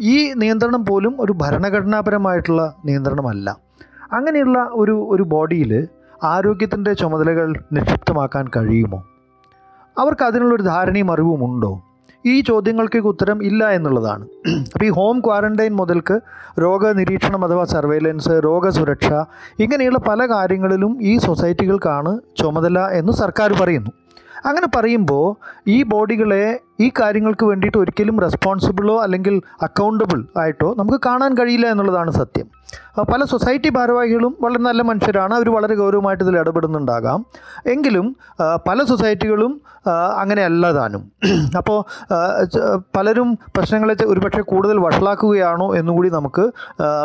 ഈ 0.00 0.32
നിയന്ത്രണം 0.32 0.86
പോലും 0.86 1.20
ഒരു 1.20 1.32
ഭരണഘടനാപരമായിട്ടുള്ള 1.32 2.74
നിയന്ത്രണമല്ല. 2.84 3.56
അങ്ങനെയുള്ള 4.12 4.68
ഒരു 4.72 5.06
ഒരു 5.10 5.22
ബോഡിയിൽ 5.22 5.88
ആരോഗ്യത്തിന്റെ 6.24 6.92
ചുമതലകൾ 6.92 7.54
നിക്ഷിപ്തമാക്കാൻ 7.72 8.48
കഴിയുമോ? 8.56 9.04
അവർക്ക് 9.98 10.24
അതിനുള്ളൊരു 10.24 10.62
ധാരണയും 10.62 11.12
അറിവും 11.12 11.44
ഉണ്ടോ? 11.44 11.72
ഈ 12.26 12.40
ചോദ്യങ്ങൾക്ക് 12.40 12.98
ഉത്തരം 12.98 13.42
ഇല്ല 13.42 13.70
എന്നുള്ളതാണ്. 13.70 14.24
അപ്പോൾ 14.72 14.84
ഈ 14.84 14.90
ഹോം 14.90 15.20
ക്വാറന്റൈൻ 15.20 15.72
മുതൽക്ക് 15.72 16.16
രോഗനിരീക്ഷണം 16.60 17.44
അഥവാ 17.44 17.64
സർവൈലൻസ് 17.64 18.34
രോഗസുരക്ഷ 18.44 19.10
ഇങ്ങനെയുള്ള 19.64 19.98
പല 19.98 20.26
കാര്യങ്ങളിലും 20.26 20.98
ഈ 21.00 21.18
സൊസൈറ്റികൾക്കാണ് 21.18 22.20
ചുമതല 22.42 22.78
എന്ന് 23.00 23.12
സർക്കാർ 23.12 23.52
പറയുന്നു. 23.62 23.92
അങ്ങനെ 24.46 24.68
പറയുമ്പോൾ 24.76 25.26
ഈ 25.68 25.82
ബോഡികളെ 25.82 26.60
ഈ 26.80 26.92
കാര്യങ്ങൾക്ക് 27.00 27.44
വേണ്ടിയിട്ട് 27.44 27.78
ഒരിക്കലും 27.78 28.20
റെസ്പോൺസിബിളോ 28.20 29.02
അല്ലെങ്കിൽ 29.02 29.42
അക്കൗണ്ടബിൾ 29.62 30.24
ആയിട്ടോ 30.40 30.74
നമുക്ക് 30.78 31.00
കാണാൻ 31.06 31.34
കഴിയില്ല 31.34 31.66
എന്നുള്ളതാണ് 31.66 32.10
സത്യം. 32.10 32.46
പല 33.12 33.24
സൊസൈറ്റി 33.24 33.68
ഭാരവാഹികളും 33.68 34.36
വളരെ 34.40 34.62
നല്ല 34.62 34.82
മനുഷ്യരാണ്. 34.82 35.34
അവർ 35.34 35.48
വളരെ 35.50 35.74
ഗൗരവമായിട്ട് 35.74 36.24
ഇതിൽ 36.24 36.38
ഇടപെടുന്നുണ്ടാകാം. 36.38 37.24
എങ്കിലും 37.66 38.16
പല 38.68 38.84
സൊസൈറ്റികളും 38.84 39.60
അങ്ങനെ 39.88 40.42
അങ്ങനെയല്ല 40.42 40.72
താനും. 40.72 41.12
അപ്പോൾ 41.58 41.78
പലരും 42.96 43.38
പ്രശ്നങ്ങളെ 43.56 43.96
ഒരുപക്ഷെ 44.06 44.42
കൂടുതൽ 44.42 44.78
വഷളാക്കുകയാണോ 44.78 45.74
എന്നുകൂടി 45.76 46.08
നമുക്ക് 46.08 46.52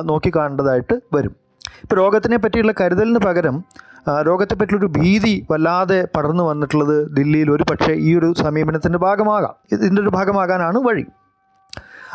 നോക്കിക്കാണേണ്ടതായിട്ട് 0.03 1.01
വരും. 1.13 1.35
ഇപ്പോൾ 1.83 1.95
രോഗത്തിനെ 1.95 2.37
പറ്റിയുള്ള 2.37 2.73
കരുതലിന് 2.81 3.19
പകരം 3.19 3.63
രോഗത്തെപ്പറ്റിയൊരു 4.09 4.85
ഭീതി 4.85 5.47
വല്ലാതെ 5.51 6.07
പടർന്നു 6.15 6.43
വന്നിട്ടുള്ളത് 6.43 7.11
ദില്ലിയിൽ 7.11 7.51
ഒരു 7.51 7.63
പക്ഷേ 7.63 7.93
ഈ 7.93 8.17
ഒരു 8.19 8.33
സമീപനത്തിന്റെ 8.37 8.97
ഭാഗമാകാം. 8.97 9.53
ഇതിന്റെ 9.71 10.01
ഒരു 10.01 10.09
ഭാഗമാകാനാണ് 10.09 10.77
വഴി. 10.77 11.05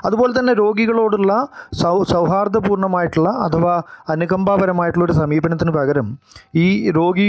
അതുപോലെ 0.05 0.33
തന്നെ 0.39 0.53
രോഗികളോടുള്ള 0.55 1.33
സൗ 1.83 1.95
സൗഹാർദ്ദപൂർണമായിട്ടുള്ള 2.03 3.29
അഥവാ 3.29 3.75
അനുകമ്പാപരമായിട്ടുള്ള 4.09 5.05
ഒരു 5.05 5.13
സമീപനത്തിന് 5.13 5.71
പകരം 5.71 6.19
ഈ 6.57 6.67
രോഗി 6.91 7.29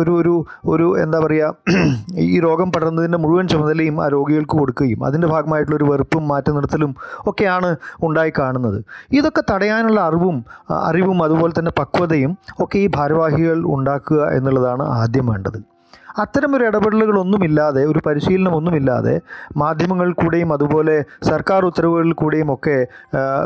ഒരു 0.00 0.12
ഒരു 0.20 0.34
ഒരു 0.68 0.86
എന്താ 0.98 1.20
പറയുക 1.20 1.74
ഈ 2.18 2.40
രോഗം 2.40 2.70
പടർന്നതിന്റെ 2.70 3.18
മുഴുവൻ 3.18 3.46
ചുമതലയും 3.48 4.02
ആ 4.04 4.08
രോഗികൾക്ക് 4.08 4.56
കൊടുക്കുകയും 4.58 5.04
അതിന്റെ 5.04 5.28
ഭാഗമായിട്ടുള്ള 5.28 5.76
ഒരു 5.76 5.84
വെറുപ്പും 5.84 6.28
മാറ്റി 6.28 6.50
നിർത്തലും 6.50 6.94
ഒക്കെയാണ് 7.26 7.76
ഉണ്ടായി 8.02 8.32
കാണുന്നത്. 8.38 8.78
ഇതൊക്കെ 9.12 9.44
തടയാനുള്ള 9.52 10.00
അറിവും 10.00 10.44
അറിവും 10.90 11.22
അതുപോലെ 11.22 11.52
തന്നെ 11.58 11.72
പക്വതയും 11.78 12.36
ഒക്കെ 12.60 12.78
ഈ 12.78 12.88
ഭാരവാഹികൾ 12.96 13.60
ഉണ്ടാക്കുക 13.76 14.22
എന്നുള്ളതാണ് 14.30 14.86
ആദ്യം 15.00 15.26
വേണ്ടത്. 15.26 15.73
അത്തരം 16.16 16.50
ഒരു 16.56 16.64
ഇടപെടലുകളൊന്നുമില്ലാതെ 16.64 17.84
ഒരു 17.86 18.00
പരിശീലനമൊന്നുമില്ലാതെ 18.06 19.14
മാധ്യമങ്ങളിൽ 19.56 19.82
മാധ്യമങ്ങൾ 19.84 20.10
കൂടെയും 20.12 20.50
അതുപോലെ 20.52 20.94
സർക്കാർ 21.22 21.64
ഉത്തരവുകളിൽ 21.64 22.12
കൂടെയും 22.12 22.48
ഒക്കെ 22.52 22.76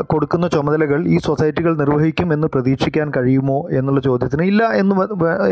കൊടുക്കുന്ന 0.01 0.45
ചുമതലകൾ 0.47 0.99
ഈ 1.07 1.17
സൊസൈറ്റികൾ 1.17 1.71
നിർവഹിക്കും 1.77 2.29
എന്ന് 2.33 2.47
പ്രതീക്ഷിക്കാൻ 2.53 3.07
കഴിയുമോ 3.17 3.57
എന്നുള്ള 3.69 4.01
ചോദ്യത്തിന് 4.01 4.43
ഇല്ല 4.43 4.63
എന്ന് 4.81 4.95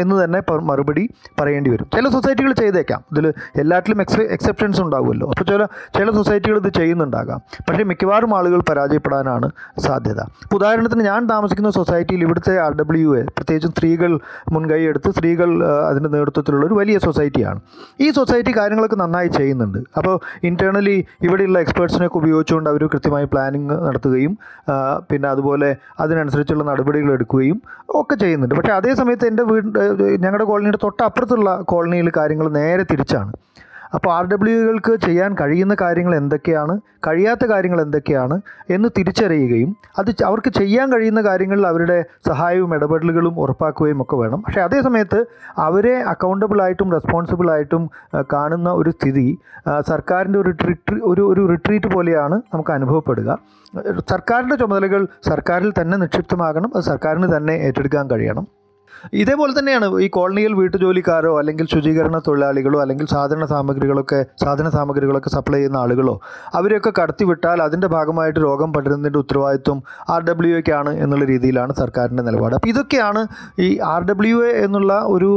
എന്ന് 0.01 0.15
തന്നെ 0.23 0.39
മറുപടി 0.69 1.03
പറയേണ്ടി 1.39 1.69
വരും. 1.69 1.87
ചില 1.95 2.09
സൊസൈറ്റികൾ 2.09 2.51
ചെയ്തേക്കാം. 2.51 3.01
ഇതിൽ 3.11 3.27
എല്ലാറ്റിലും 3.61 4.01
എക്സ് 4.01 4.21
എക്സെപ്ഷൻസ് 4.35 4.81
ഉണ്ടാവുമല്ലോ. 4.81 5.27
അപ്പോൾ 5.33 5.47
ചില 5.51 5.65
ചില 5.97 6.07
സൊസൈറ്റികൾ 6.11 6.57
ഇത് 6.63 6.69
ചെയ്യുന്നുണ്ടാകാം. 6.79 7.41
പക്ഷേ 7.69 7.83
മിക്കവാറും 7.91 8.33
ആളുകൾ 8.37 8.61
പരാജയപ്പെടാനാണ് 8.69 9.49
സാധ്യത. 9.87 10.21
ഉദാഹരണത്തിന് 10.57 11.05
ഞാൻ 11.11 11.21
താമസിക്കുന്ന 11.33 11.71
സൊസൈറ്റിയിൽ 11.79 12.21
ഇവിടുത്തെ 12.27 12.55
ആർ 12.65 12.73
ഡബ്ല്യു 12.81 13.09
എ 13.19 13.23
പ്രത്യേകിച്ചും 13.37 13.73
സ്ത്രീകൾ 13.75 14.13
മുൻകൈയെടുത്ത് 14.55 15.11
സ്ത്രീകൾ 15.17 15.49
അതിന്റെ 15.89 16.09
നേതൃത്വത്തിലുള്ള 16.09 16.65
ഒരു 16.65 16.73
വലിയ 16.73 16.97
സൊസൈറ്റിയാണ് 17.07 17.59
ഈ 18.05 18.09
സൊസൈറ്റി 18.17 18.51
കാര്യങ്ങളൊക്കെ 18.59 18.97
നന്നായി 19.03 19.29
ചെയ്യുന്നുണ്ട്. 19.37 19.79
അപ്പോൾ 19.99 20.15
ഇന്റേർണലി 20.49 20.97
ഇവിടെയുള്ള 21.27 21.57
എക്സ്പേർട്സിനെയൊക്കെ 21.65 22.19
ഉപയോഗിച്ചുകൊണ്ട് 22.21 22.69
അവർ 22.73 22.83
കൃത്യമായി 22.93 23.27
പ്ലാനിങ് 23.33 23.77
നടത്തുകയും 23.87 24.35
പിന്നെ 25.09 25.27
അതുപോലെ 25.33 25.69
അതിനനുസരിച്ചുള്ള 26.05 26.63
നടപടികൾ 26.71 27.11
എടുക്കുകയും 27.17 27.57
ഒക്കെ 28.01 28.15
ചെയ്യുന്നുണ്ട്. 28.23 28.55
പക്ഷേ 28.59 28.73
അതേ 28.79 28.93
സമയത്ത് 29.01 29.27
എന്റെ 29.31 29.43
വീട് 29.51 29.67
ഞങ്ങളുടെ 30.23 30.47
കോളനിയുടെ 30.51 30.79
തൊട്ടപ്പുറത്തുള്ള 30.85 31.49
കോളനിയിൽ 31.73 32.09
കാര്യങ്ങൾ 32.19 32.47
നേരെ 32.61 32.85
തിരിച്ചാണ്. 32.93 33.31
അപ്പോൾ 33.93 34.11
ആർ 34.13 34.25
ഡബ്ല്യുകൾക്ക് 34.27 34.93
ചെയ്യാൻ 35.05 35.35
കഴിയുന്ന 35.41 35.75
കാര്യങ്ങൾ 35.81 36.15
എന്തൊക്കെയാണ്? 36.15 36.79
കഴിയാത്ത 37.07 37.45
കാര്യങ്ങൾ 37.45 37.81
എന്തൊക്കെയാണ്? 37.81 38.41
എന്ന് 38.69 38.89
തിരിച്ചറിയുകയും 38.97 39.75
അത് 39.97 40.11
അവർക്ക് 40.25 40.51
ചെയ്യാൻ 40.59 40.93
കഴിയുന്ന 40.93 41.21
കാര്യങ്ങളിൽ 41.21 41.67
അവരുടെ 41.67 42.05
സഹായവും 42.27 42.75
ഇടപെടലുകളും 42.75 43.39
ഉറപ്പാക്കുകയും 43.39 44.01
ഒക്കെ 44.01 44.15
വേണം. 44.15 44.41
പക്ഷേ 44.41 44.61
അതേ 44.61 44.81
സമയത്ത് 44.81 45.25
അവരെ 45.57 45.95
അക്കൗണ്ടബിളായിട്ടും 46.13 46.91
റെസ്പോൺസിബിളായിട്ടും 46.91 47.89
കാണുന്ന 48.33 48.69
ഒരു 48.71 48.89
സ്ഥിതി 48.89 49.37
സർക്കാരിന്റെ 49.87 50.39
ഒരു 50.39 50.49
ട്രിട്രി 50.49 50.99
ഒരു 51.03 51.21
ഒരു 51.33 51.47
റിട്രീറ്റ് 51.47 51.87
പോലെയാണ് 51.87 52.41
നമുക്ക് 52.53 52.71
അനുഭവപ്പെടുക. 52.71 53.39
സർക്കാരിന്റെ 54.09 54.55
ചുമതലകൾ 54.55 55.07
സർക്കാരിൽ 55.29 55.73
തന്നെ 55.81 55.97
നിക്ഷിപ്തമാകണം 55.97 56.71
അത് 56.75 56.83
സർക്കാരിന് 56.83 57.37
തന്നെ 57.37 57.53
ഏറ്റെടുക്കാൻ 57.53 58.11
കഴിയണം. 58.11 58.47
ഇതേപോലെ 59.21 59.53
തന്നെയാണ് 59.59 59.87
ഈ 60.05 60.07
കോളനിയിൽ 60.07 60.53
വീട്ടുജോലിക്കാരോ 60.53 61.31
അല്ലെങ്കിൽ 61.39 61.65
ശുചീകരണ 61.73 62.17
തൊഴിലാളികളോ 62.27 62.79
അല്ലെങ്കിൽ 62.83 63.07
സാധന 63.15 63.45
സാമഗ്രികളൊക്കെ 63.53 64.19
സാധന 64.43 64.67
സാമഗ്രികളൊക്കെ 64.69 65.29
സപ്ലൈ 65.29 65.57
ചെയ്യുന്ന 65.57 65.77
ആളുകളോ 65.77 66.15
അവരെയൊക്കെ 66.57 66.91
കടത്തിവിട്ടാൽ 66.99 67.61
അതിന്റെ 67.67 67.87
ഭാഗമായിട്ട് 67.87 68.39
രോഗം 68.39 68.71
പടരുന്നതിന്റെ 68.73 69.19
ഉത്തരവാദിത്വം 69.19 69.79
ആർ 70.09 70.21
ഡബ്ല്യു 70.21 70.55
എക്കാണ് 70.57 70.93
എന്നുള്ള 71.03 71.25
രീതിയിലാണ് 71.25 71.73
സർക്കാരിന്റെ 71.73 72.23
നിലപാട്. 72.23 72.55
അപ്പോൾ 72.55 72.67
ഇതൊക്കെയാണ് 72.67 73.21
ഈ 73.59 73.69
ആർ 73.93 74.01
ഡബ്ല്യു 74.03 74.37
എ 74.49 74.51
എന്നുള്ള 74.65 74.93
ഒരു 75.15 75.31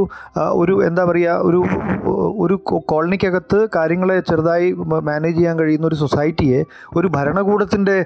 ഒരു 0.63 0.75
എന്താ 0.89 1.05
പറയുക 1.05 1.47
ഒരു 1.49 1.61
ഒരു 2.45 2.55
കോളനിക്കകത്ത് 2.93 3.59
കാര്യങ്ങളെ 3.77 4.17
ചെറുതായി 4.31 4.69
മാനേജ് 5.09 5.37
ചെയ്യാൻ 5.37 5.57
കഴിയുന്ന 5.59 5.87
ഒരു 5.87 5.95
സൊസൈറ്റിയെ 5.95 6.61
ഒരു 6.97 7.09
ഭരണകൂടത്തിന്റെ 7.17 7.97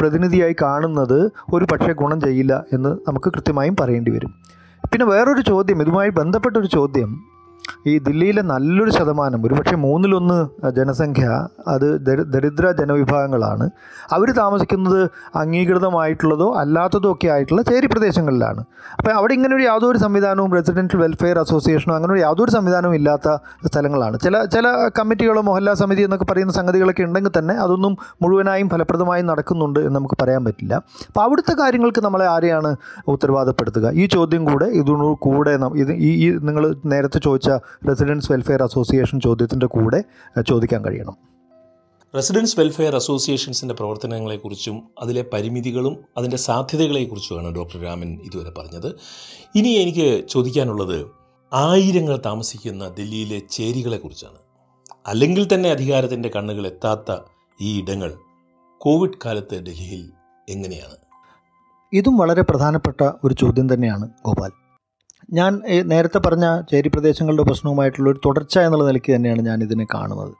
പ്രതിനിധിയായി 0.00 0.54
കാണുന്നത് 0.62 1.18
ഒരു 1.54 1.64
പക്ഷേ 1.72 1.92
ഗുണം 1.92 2.20
ചെയ്യില്ല 2.20 2.54
എന്ന് 2.72 2.92
നമുക്ക് 3.08 3.28
കൃത്യമായും 3.36 3.76
പറയേണ്ടി 3.80 4.12
വരും. 4.16 4.32
പിന്നെ 4.92 5.06
വേറൊരു 5.06 5.40
ചോദ്യം 5.40 5.82
ഇതുമായി 5.82 6.10
ബന്ധപ്പെട്ടൊരു 6.10 6.66
ചോദ്യം. 6.66 7.29
ഈ 7.90 7.98
ദില്ലിയിലെ 8.06 8.42
നല്ലൊരു 8.42 8.90
ശതമാനം 8.90 9.46
ഒരുപക്ഷെ 9.46 9.76
മൂന്നിലൊന്ന് 9.76 10.38
ജനസംഖ്യ 10.78 11.26
അത് 11.74 11.86
ദരിദ്ര 12.34 12.66
ജനവിഭാഗങ്ങളാണ്. 12.80 13.66
അവർ 14.16 14.28
താമസിക്കുന്നത് 14.38 15.00
അംഗീകൃതമായിട്ടുള്ളതോ 15.42 16.48
അല്ലാത്തതോ 16.62 17.12
ഒക്കെ 17.12 17.28
ആയിട്ടുള്ള 17.34 17.62
ചേരി 17.70 17.86
പ്രദേശങ്ങളിലാണ്. 17.86 18.64
അപ്പോൾ 18.98 19.12
അവിടെ 19.18 19.32
ഇങ്ങനെ 19.38 19.54
ഒരു 19.56 19.62
യാതൊരു 19.62 19.98
സംവിധാനവും 19.98 20.52
റെസിഡൻഷ്യൽ 20.58 21.00
വെൽഫെയർ 21.02 21.38
അസോസിയേഷനോ 21.38 21.94
അങ്ങനെ 21.96 22.12
ഒരു 22.12 22.20
യാതൊരു 22.20 22.50
സംവിധാനവും 22.50 22.94
ഇല്ലാത്ത 22.94 23.36
സ്ഥലങ്ങളാണ്. 23.66 24.16
ചില 24.24 24.44
ചില 24.56 24.66
കമ്മിറ്റികളോ 24.98 25.42
മൊഹല്ല 25.48 25.72
സമിതി 25.82 26.02
എന്നൊക്കെ 26.02 26.26
പറയുന്ന 26.32 26.52
സംഗതികളൊക്കെ 26.52 27.02
ഉണ്ടെങ്കിൽ 27.02 27.34
തന്നെ 27.38 27.54
അതൊന്നും 27.54 27.96
മുഴുവനായും 28.22 28.68
ഫലപ്രദമായും 28.68 29.26
നടക്കുന്നുണ്ട് 29.26 29.80
എന്ന് 29.80 29.96
നമുക്ക് 29.98 30.16
പറയാൻ 30.22 30.44
പറ്റില്ല. 30.44 30.74
അപ്പോൾ 31.10 31.22
അവിടുത്തെ 31.26 31.54
കാര്യങ്ങൾക്ക് 31.62 32.00
നമ്മളെ 32.04 32.26
ആരെയാണ് 32.34 32.72
ഉത്തരവാദപ്പെടുത്തുക? 33.14 33.86
ഈ 34.02 34.06
ചോദ്യം 34.16 34.44
കൂടെ 34.50 34.68
ഇതിനോട് 34.80 35.18
കൂടെ 35.28 35.52
ഇത് 35.82 35.92
ഈ 35.92 36.30
നിങ്ങൾ 36.48 36.64
നേരത്തെ 36.92 37.18
ചോദിച്ച 37.18 37.50
റെസിഡൻസ് 37.88 38.32
വെൽഫെയർ 38.32 38.62
അസോസിയേഷൻ 38.62 39.20
ചോദ്യത്തിന്റെ 39.20 39.66
കൂടെ 39.66 40.04
ചോദിക്കാൻ 40.48 40.84
കഴിയണം. 40.84 41.30
റെസിഡൻസ് 42.16 42.60
വെൽഫെയർ 42.60 42.94
അസോസിയേഷൻസിന്റെ 42.94 43.74
പ്രവർത്തനങ്ങളെക്കുറിച്ചും 43.74 44.82
അതിലെ 44.98 45.24
പരിമിതികളും 45.32 45.98
അതിന്റെ 46.16 46.36
സാധ്യതകളെക്കുറിച്ചുമാണ് 46.36 47.54
ഡോക്ടർ 47.54 47.82
രാമൻ 47.82 48.18
ഇതുവരെ 48.24 48.50
പറഞ്ഞത്. 48.50 48.98
ഇനി 49.54 49.68
എനിക്ക് 49.68 50.28
ചോദിക്കാനുള്ളത് 50.28 51.06
ആയിരങ്ങൾ 51.52 52.20
താമസിക്കുന്ന 52.26 52.94
ഡൽഹിയിലെ 52.98 53.40
ചേരികളെക്കുറിച്ചാണ്. 53.50 54.38
അല്ലെങ്കിൽ 55.06 55.54
തന്നെ 55.54 55.70
അധികാരത്തിന്റെ 55.70 56.30
കണ്ണുകൾ 56.36 56.66
എത്താത്ത 56.66 57.16
ഈ 57.60 57.80
ഇടങ്ങൾ 57.80 58.14
കോവിഡ് 58.78 59.18
കാലത്ത് 59.24 59.54
ഡൽഹിയിൽ 59.54 60.10
എങ്ങനെയാണ്? 60.48 60.96
ഇതും 61.92 62.18
വളരെ 62.18 62.42
പ്രധാനപ്പെട്ട 62.42 63.10
ഒരു 63.24 63.34
ചോദ്യം 63.34 63.74
തന്നെയാണ് 63.74 64.08
ഗോപാൽ. 64.26 64.59
ഞാൻ 65.32 65.62
നേരത്തെ 65.82 66.18
പറഞ്ഞ 66.18 66.62
ചേരി 66.70 66.88
പ്രദേശങ്ങളുടെ 66.88 67.42
പ്രശ്നവുമായിട്ടുള്ള 67.42 68.10
ഒരു 68.10 68.20
തുടർച്ച 68.26 68.58
എന്നുള്ള 68.58 68.84
നിലയ്ക്ക് 68.84 69.14
തന്നെയാണ് 69.14 69.42
ഞാൻ 69.42 69.62
ഇതിനെ 69.62 69.86
കാണുന്നത്. 69.94 70.34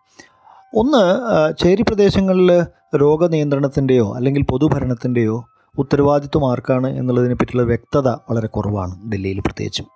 ഒന്ന് 0.74 1.18
ചേരി 1.62 1.82
പ്രദേശങ്ങളിൽ 1.82 2.62
രോഗനിയന്ത്രണത്തിന്റെയോ 2.96 4.16
അല്ലെങ്കിൽ 4.16 4.42
പൊതുഭരണത്തിന്റെയോ 4.42 5.44
ഉത്തരവാദിത്വം 5.78 6.50
ആർക്കാണ് 6.50 6.86
എന്നുള്ളതിനെ 6.86 7.34
പറ്റിയുള്ള 7.34 7.66
വ്യക്തത 7.66 8.08
വളരെ 8.08 8.46
കുറവാണ് 8.46 9.12
ഡൽഹിയിൽ 9.12 9.40
പ്രത്യേകിച്ചും. 9.40 9.86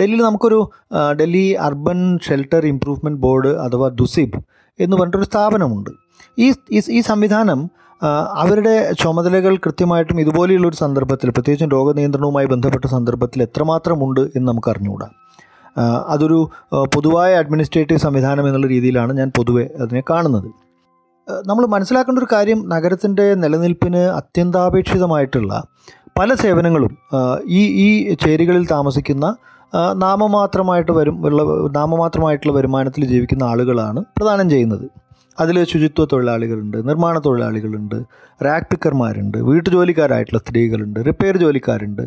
ഡൽഹിയിൽ 0.00 0.22
നമുക്കൊരു 0.22 0.70
Delhi 1.12 1.52
urban 1.52 2.18
shelter 2.18 2.66
improvement 2.66 3.20
board 3.20 3.48
അഥവാ 3.48 3.88
ദുസിബ് 3.88 4.40
എന്ന് 4.80 4.96
പറഞ്ഞിട്ടൊരു 4.96 5.24
സ്ഥാപനമുണ്ട്. 5.24 5.90
ഈ 6.38 6.52
ഈ- 6.72 7.00
സംവിധാനം 7.00 7.70
അവരുടെ 8.34 8.92
ചുമതലകൾ 9.00 9.56
കൃത്യമായിട്ടും 9.56 10.20
ഇതുപോലെയുള്ള 10.20 10.66
ഒരു 10.66 10.76
സന്ദർഭത്തിൽ 10.76 11.30
പ്രത്യേകിച്ചും 11.30 11.68
രോഗനിയന്ത്രണവുമായി 11.68 12.46
ബന്ധപ്പെട്ട 12.46 12.86
സന്ദർഭത്തിൽ 12.86 13.42
എത്രമാത്രമുണ്ട് 13.42 14.20
എന്ന് 14.20 14.48
നമുക്ക് 14.48 14.70
അറിഞ്ഞുകൂടാ. 14.70 15.08
അതൊരു 16.08 16.38
പൊതുവായ 16.94 17.34
അഡ്മിനിസ്ട്രേറ്റീവ് 17.34 18.00
സംവിധാനം 18.00 18.46
എന്നുള്ള 18.48 18.66
രീതിയിലാണ് 18.66 19.12
ഞാൻ 19.18 19.32
പൊതുവെ 19.36 19.70
അതിനെ 19.80 20.02
കാണുന്നത്. 20.10 20.48
നമ്മൾ 21.46 21.66
മനസ്സിലാക്കേണ്ട 21.66 22.18
ഒരു 22.18 22.28
കാര്യം 22.32 22.68
നഗരത്തിന്റെ 22.68 23.34
നിലനിൽപ്പിന് 23.34 24.02
അത്യന്താപേക്ഷിതമായിട്ടുള്ള 24.18 25.62
പല 26.18 26.34
സേവനങ്ങളും 26.34 26.98
ഈ 27.46 27.60
ഈ 27.84 28.14
ചേരികളിൽ 28.14 28.66
താമസിക്കുന്ന 28.66 29.36
നാമമാത്രമായിട്ട് 29.94 30.92
വരും 30.92 31.26
ഉള്ള 31.26 31.42
നാമമാത്രമായിട്ടുള്ള 31.68 32.52
വരുമാനത്തിൽ 32.52 33.04
ജീവിക്കുന്ന 33.04 33.44
ആളുകളാണ് 33.44 34.00
പ്രദാനം 34.16 34.50
ചെയ്യുന്നത്. 34.50 34.86
അതിൽ 35.40 35.64
ശുചിത്വ 35.64 36.04
തൊഴിലാളികളുണ്ട് 36.12 36.76
നിർമ്മാണ 36.88 37.18
തൊഴിലാളികളുണ്ട് 37.18 37.96
റാക്ക് 38.44 38.66
പിക്കർമാരുണ്ട് 38.70 39.38
വീട്ടുജോലിക്കാരായിട്ടുള്ള 39.38 40.38
സ്ത്രീകളുണ്ട് 40.38 41.06
റിപ്പയർ 41.06 41.36
ജോലിക്കാരുണ്ട് 41.36 42.02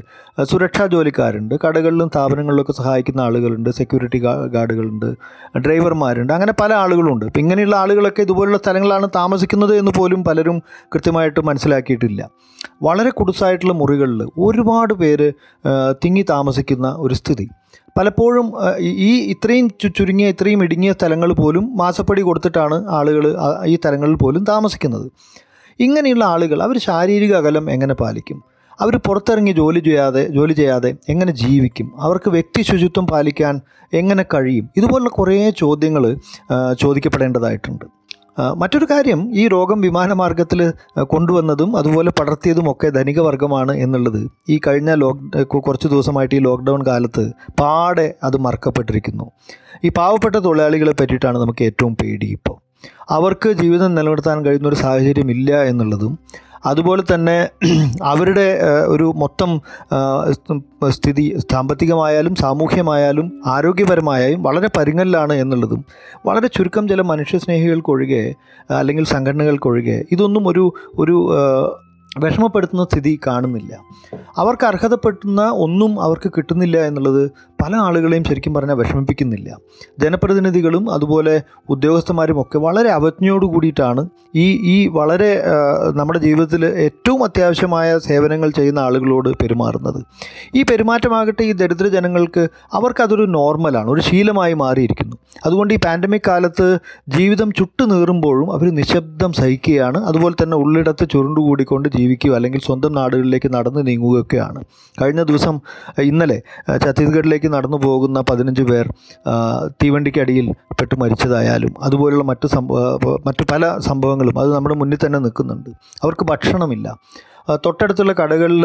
സുരക്ഷാ 0.52 0.86
ജോലിക്കാരുണ്ട് 0.88 1.56
കടകളിലും 1.66 2.10
സ്ഥാപനങ്ങളിലൊക്കെ 2.10 2.74
സഹായിക്കുന്ന 2.74 3.22
ആളുകളുണ്ട് 3.22 3.70
സെക്യൂരിറ്റി 3.70 4.20
ഗാർഡുകളുണ്ട് 4.56 5.10
ഡ്രൈവർമാരുണ്ട് 5.58 6.34
അങ്ങനെ 6.34 6.54
പല 6.62 6.74
ആളുകളുണ്ട്. 6.74 7.26
ഇപ്പം 7.26 7.40
ഇങ്ങനെയുള്ള 7.40 7.76
ആളുകളൊക്കെ 7.76 8.22
ഇതുപോലുള്ള 8.22 8.58
സ്ഥലങ്ങളാണ് 8.58 9.10
താമസിക്കുന്നത് 9.16 9.76
എന്ന് 9.76 9.92
പോലും 9.98 10.24
പലരും 10.24 10.60
കൃത്യമായിട്ട് 10.96 11.40
മനസ്സിലാക്കിയിട്ടില്ല. 11.40 12.30
വളരെ 12.84 13.10
കുടുസായിട്ടുള്ള 13.10 13.74
മുറികളിൽ 13.74 14.22
ഒരുപാട് 14.38 14.94
പേര് 14.94 15.34
തിങ്ങി 16.04 16.26
താമസിക്കുന്ന 16.30 16.96
ഒരു 17.00 17.14
സ്ഥിതി. 17.14 17.48
പലപ്പോഴും 17.98 18.54
ഈ- 18.80 19.32
ഇത്രയും 19.32 19.70
ചുരുങ്ങിയ 19.70 20.28
ഇത്രയും 20.28 20.64
ഇടുങ്ങിയ 20.64 20.94
സ്ഥലങ്ങൾ 20.94 21.34
പോലും 21.34 21.78
മാസപ്പടി 21.78 22.22
കൊടുത്തിട്ടാണ് 22.22 22.88
ആളുകൾ 22.88 23.36
ഈ 23.66 23.76
സ്ഥലങ്ങളിൽ 23.76 24.16
പോലും 24.16 24.44
താമസിക്കുന്നത്. 24.44 25.12
ഇങ്ങനെയുള്ള 25.80 26.26
ആളുകൾ 26.26 26.64
അവർ 26.64 26.78
ശാരീരിക 26.78 27.36
അകലം 27.36 27.72
എങ്ങനെ 27.72 27.94
പാലിക്കും? 27.94 28.44
അവർ 28.80 28.98
പുറത്തിറങ്ങി 28.98 29.52
ജോലി 29.52 29.80
ചെയ്യാതെ 29.80 30.28
ജോലി 30.28 30.54
ചെയ്യാതെ 30.54 30.96
എങ്ങനെ 31.10 31.32
ജീവിക്കും? 31.32 31.94
അവർക്ക് 32.02 32.30
വ്യക്തി 32.30 32.62
ശുചിത്വം 32.62 33.08
പാലിക്കാൻ 33.08 33.62
എങ്ങനെ 33.94 34.24
കഴിയും? 34.34 34.70
ഇതുപോലുള്ള 34.78 35.10
കുറേ 35.10 35.50
ചോദ്യങ്ങൾ 35.50 36.18
ചോദിക്കപ്പെടേണ്ടതായിട്ടുണ്ട്. 36.80 37.86
മറ്റൊരു 38.40 38.86
കാര്യം 38.86 39.30
ഈ 39.34 39.48
രോഗം 39.48 39.82
വിമാനമാർഗത്തിൽ 39.82 40.74
കൊണ്ടുവന്നതും 41.04 41.78
അതുപോലെ 41.78 42.12
പടർത്തിയതും 42.20 42.72
ഒക്കെ 42.72 42.90
ധനിക 42.90 43.20
വർഗമാണ് 43.20 43.74
എന്നുള്ളത്. 43.76 44.30
ഈ 44.50 44.60
കഴിഞ്ഞ 44.68 44.94
ലോക്ക് 44.94 45.48
കുറച്ച് 45.48 45.88
ദിവസമായിട്ട് 45.88 46.36
ഈ 46.36 46.40
ലോക്ക്ഡൗൺ 46.40 46.86
കാലത്ത് 46.88 47.32
പാടെ 47.60 48.16
അത് 48.24 48.38
മറക്കപ്പെട്ടിരിക്കുന്നു. 48.38 49.32
ഈ 49.86 49.90
പാവപ്പെട്ട 49.90 50.36
തൊഴിലാളികളെ 50.36 50.92
പറ്റിയിട്ടാണ് 50.92 51.38
നമുക്ക് 51.38 51.64
ഏറ്റവും 51.64 51.96
പേടി 51.96 52.28
ഇപ്പോൾ. 52.28 52.58
അവർക്ക് 53.10 53.50
ജീവിതം 53.50 53.96
നിലനിർത്താൻ 53.96 54.46
കഴിയുന്ന 54.46 54.68
ഒരു 54.68 54.76
സാഹചര്യം 54.76 55.32
എന്നുള്ളതും 55.70 56.20
അതുപോലെ 56.66 57.04
തന്നെ 57.14 57.38
അവരുടെ 58.10 58.46
ഒരു 58.88 59.08
മൊത്തം 59.16 59.52
സ്ഥിതി 60.90 61.26
സാമ്പത്തികമായാലും 61.52 62.34
സാമൂഹ്യമായാലും 62.36 63.28
ആരോഗ്യപരമായാലും 63.46 64.42
വളരെ 64.44 64.70
പരുങ്ങലിലാണ് 64.78 65.34
എന്നുള്ളതും 65.34 65.82
വളരെ 66.26 66.48
ചുരുക്കം 66.48 66.88
ചില 66.88 67.02
മനുഷ്യസ്നേഹികൾക്കൊഴികെ 67.02 68.24
അല്ലെങ്കിൽ 68.70 69.06
സംഘടനകൾക്കൊഴികെ 69.06 69.98
ഇതൊന്നും 70.12 70.48
ഒരു 70.48 70.66
ഒരു 70.98 71.18
വിഷമപ്പെടുത്തുന്ന 72.24 72.84
സ്ഥിതി 72.84 73.20
കാണുന്നില്ല. 73.28 73.74
അവർക്ക് 74.38 74.66
അർഹതപ്പെടുന്ന 74.66 75.50
ഒന്നും 75.66 76.02
അവർക്ക് 76.02 76.30
കിട്ടുന്നില്ല 76.38 76.78
എന്നുള്ളത് 76.86 77.32
പല 77.62 77.76
ആളുകളെയും 77.76 78.24
ശരിക്കും 78.24 78.54
പറഞ്ഞാൽ 78.54 78.76
വിഷമിപ്പിക്കുന്നില്ല. 78.76 79.58
ജനപ്രതിനിധികളും 80.00 80.92
അതുപോലെ 80.92 81.42
ഉദ്യോഗസ്ഥന്മാരും 81.70 82.42
ഒക്കെ 82.42 82.58
വളരെ 82.58 82.90
അവജ്ഞയോട് 82.90 83.46
കൂടിയിട്ടാണ് 83.46 84.10
ഈ 84.36 84.46
ഈ 84.74 84.88
വളരെ 84.88 85.44
നമ്മുടെ 85.96 86.20
ജീവിതത്തിൽ 86.20 86.66
ഏറ്റവും 86.66 87.24
അത്യാവശ്യമായ 87.24 87.98
സേവനങ്ങൾ 87.98 88.50
ചെയ്യുന്ന 88.50 88.80
ആളുകളോട് 88.80 89.30
പെരുമാറുന്നത്. 89.42 90.00
ഈ 90.56 90.64
പെരുമാറ്റമാകട്ടെ 90.64 91.44
ഈ 91.44 91.52
ദരിദ്ര 91.52 91.88
ജനങ്ങൾക്ക് 91.88 92.48
അവർക്കതൊരു 92.74 93.26
നോർമലാണ് 93.38 93.90
ഒരു 93.90 94.02
ശീലമായി 94.02 94.54
മാറിയിരിക്കുന്നു. 94.54 95.16
അതുകൊണ്ട് 95.46 95.74
ഈ 95.74 95.78
പാൻഡമിക് 95.86 96.22
കാലത്ത് 96.28 96.80
ജീവിതം 97.10 97.52
ചുട്ടു 97.52 97.84
നീറുമ്പോഴും 97.84 98.52
അവർ 98.52 98.76
നിശബ്ദം 98.76 99.34
സഹിക്കുകയാണ്. 99.34 99.98
അതുപോലെ 100.06 100.36
തന്നെ 100.44 100.58
ഉള്ളിടത്ത് 100.58 101.06
ചുരുണ്ടുകൂടിക്കൊണ്ട് 101.14 101.90
ജീവി 101.98 102.05
ജീവിക്കുകയോ 102.06 102.36
അല്ലെങ്കിൽ 102.40 102.64
സ്വന്തം 102.68 102.94
നാടുകളിലേക്ക് 103.00 103.52
നടന്നു 103.56 103.84
നീങ്ങുകയൊക്കെയാണ്. 103.90 104.62
കഴിഞ്ഞ 105.02 105.24
ദിവസം 105.32 105.56
ഇന്നലെ 106.10 106.38
ഛത്തീസ്ഗഡിലേക്ക് 106.84 107.50
നടന്നു 107.56 107.78
പോകുന്ന 107.86 108.22
പതിനഞ്ച് 108.30 108.64
പേർ 108.72 108.88
തീവണ്ടിക്കടിയിൽ 109.84 110.48
പെട്ട് 110.80 110.96
മരിച്ചതായാലും 111.02 111.74
അതുപോലുള്ള 111.84 112.24
മറ്റു 112.32 112.48
സംഭവ 112.48 112.82
മറ്റു 113.28 113.44
പല 113.52 113.64
സംഭവങ്ങളും 113.90 114.36
അത് 114.40 114.50
നമ്മുടെ 114.56 114.76
മുന്നിൽ 114.82 115.00
തന്നെ 115.06 115.20
നിൽക്കുന്നുണ്ട്. 115.20 115.72
അവർക്ക് 116.04 116.26
ഭക്ഷണമില്ല. 116.32 116.88
തൊട്ടടുത്തുള്ള 117.66 118.14
കടകളിൽ 118.20 118.64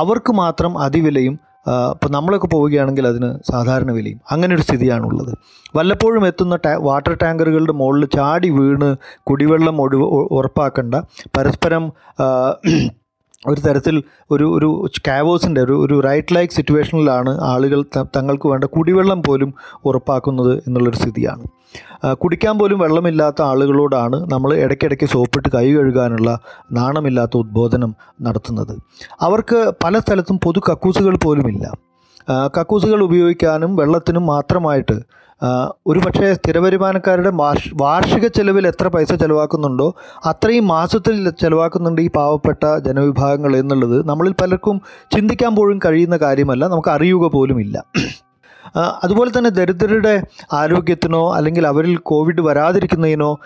അവർക്ക് 0.00 0.32
മാത്രം 0.42 0.72
അതിവിലയും 0.86 1.34
ഇപ്പോൾ 1.90 2.10
നമ്മളൊക്കെ 2.10 2.46
പോവുകയാണെങ്കിൽ 2.46 3.06
അതിന് 3.06 3.50
സാധാരണ 3.50 3.90
വിലയും. 3.92 4.20
അങ്ങനെ 4.30 4.54
ഒരു 4.54 4.62
സ്ഥിതിയാണുള്ളത്. 4.62 5.38
വല്ലപ്പോഴും 5.76 6.26
എത്തുന്ന 6.26 6.56
ടാ 6.56 6.74
വാട്ടർ 6.80 7.16
ടാങ്കറുകളുടെ 7.22 7.72
മുകളിൽ 7.72 8.06
ചാടി 8.06 8.50
വീണ് 8.50 8.96
കുടിവെള്ളം 9.22 9.82
ഒഴിവ് 9.82 10.02
ഉറപ്പാക്കേണ്ട. 10.02 10.94
പരസ്പരം 11.36 11.92
ഒരു 13.46 13.60
തരത്തിൽ 13.60 14.02
ഒരു 14.30 14.44
ഒരു 14.56 14.68
കാവോസിന്റെ 15.08 15.60
ഒരു 15.60 15.74
ഒരു 15.84 16.00
റൈറ്റ് 16.00 16.34
ലൈക്ക് 16.34 16.52
സിറ്റുവേഷനിലാണ് 16.52 17.40
ആളുകൾ 17.40 17.84
തങ്ങൾക്ക് 18.16 18.48
വേണ്ട 18.48 18.64
കുടിവെള്ളം 18.64 19.22
പോലും 19.26 19.54
ഉറപ്പാക്കുന്നത് 19.84 20.62
എന്നുള്ളൊരു 20.66 20.96
സ്ഥിതിയാണ്. 20.96 21.44
കുടിക്കാൻ 22.22 22.58
പോലും 22.58 22.78
വെള്ളമില്ലാത്ത 22.78 23.42
ആളുകളോടാണ് 23.42 24.16
നമ്മൾ 24.32 24.54
ഇടയ്ക്കിടയ്ക്ക് 24.54 25.06
സോപ്പിട്ട് 25.06 25.48
കൈ 25.48 25.72
കഴുകാനുള്ള 25.72 26.38
നാണമില്ലാത്ത 26.72 27.36
ഉദ്ബോധനം 27.36 27.94
നടത്തുന്നത്. 28.22 28.74
അവർക്ക് 29.20 29.72
പല 29.84 29.98
സ്ഥലത്തും 29.98 30.38
പൊതു 30.38 30.60
കക്കൂസുകൾ 30.70 31.16
പോലുമില്ല. 31.26 31.87
കക്കൂസുകൾ 32.46 33.02
ഉപയോഗിക്കാനും 33.02 33.76
വെള്ളത്തിനും 33.76 34.26
മാത്രമായിട്ട് 34.26 35.18
ഒരു 35.86 35.98
പക്ഷേ 35.98 36.34
സ്ഥിരവരുമാനക്കാരുടെ 36.34 37.30
വാർഷ- 37.30 37.72
വാർഷിക 37.74 38.26
ചെലവിൽ 38.26 38.66
എത്ര 38.66 38.88
പൈസ 38.88 39.12
ചെലവാക്കുന്നുണ്ടോ 39.12 39.94
അത്രയും 40.24 40.66
മാസത്തിൽ 40.66 41.30
ചെലവാക്കുന്നുണ്ട് 41.30 42.02
ഈ 42.02 42.10
പാവപ്പെട്ട 42.10 42.78
ജനവിഭാഗങ്ങൾ 42.78 43.56
എന്നുള്ളത് 43.56 44.08
നമ്മളിൽ 44.08 44.32
പലർക്കും 44.32 44.80
ചിന്തിക്കാൻ 45.14 45.56
പോലും 45.56 45.80
കഴിയുന്ന 45.84 46.16
കാര്യമല്ല. 46.16 46.66
നമുക്ക് 46.66 46.88
അറിയുക 46.88 47.28
പോലും 47.28 47.60
ഇല്ല. 47.60 47.84
അതുപോലെ 49.02 49.38
തന്നെ 49.38 49.50
ദരിദ്രരുടെ 49.50 50.22
ആരോഗ്യത്തിനോ 50.52 51.34
അല്ലെങ്കിൽ 51.34 51.66
അവരിൽ 51.66 51.96
കോവിഡ് 51.96 52.40
വരാതിരിക്കുന്നതിനോ 52.40 53.38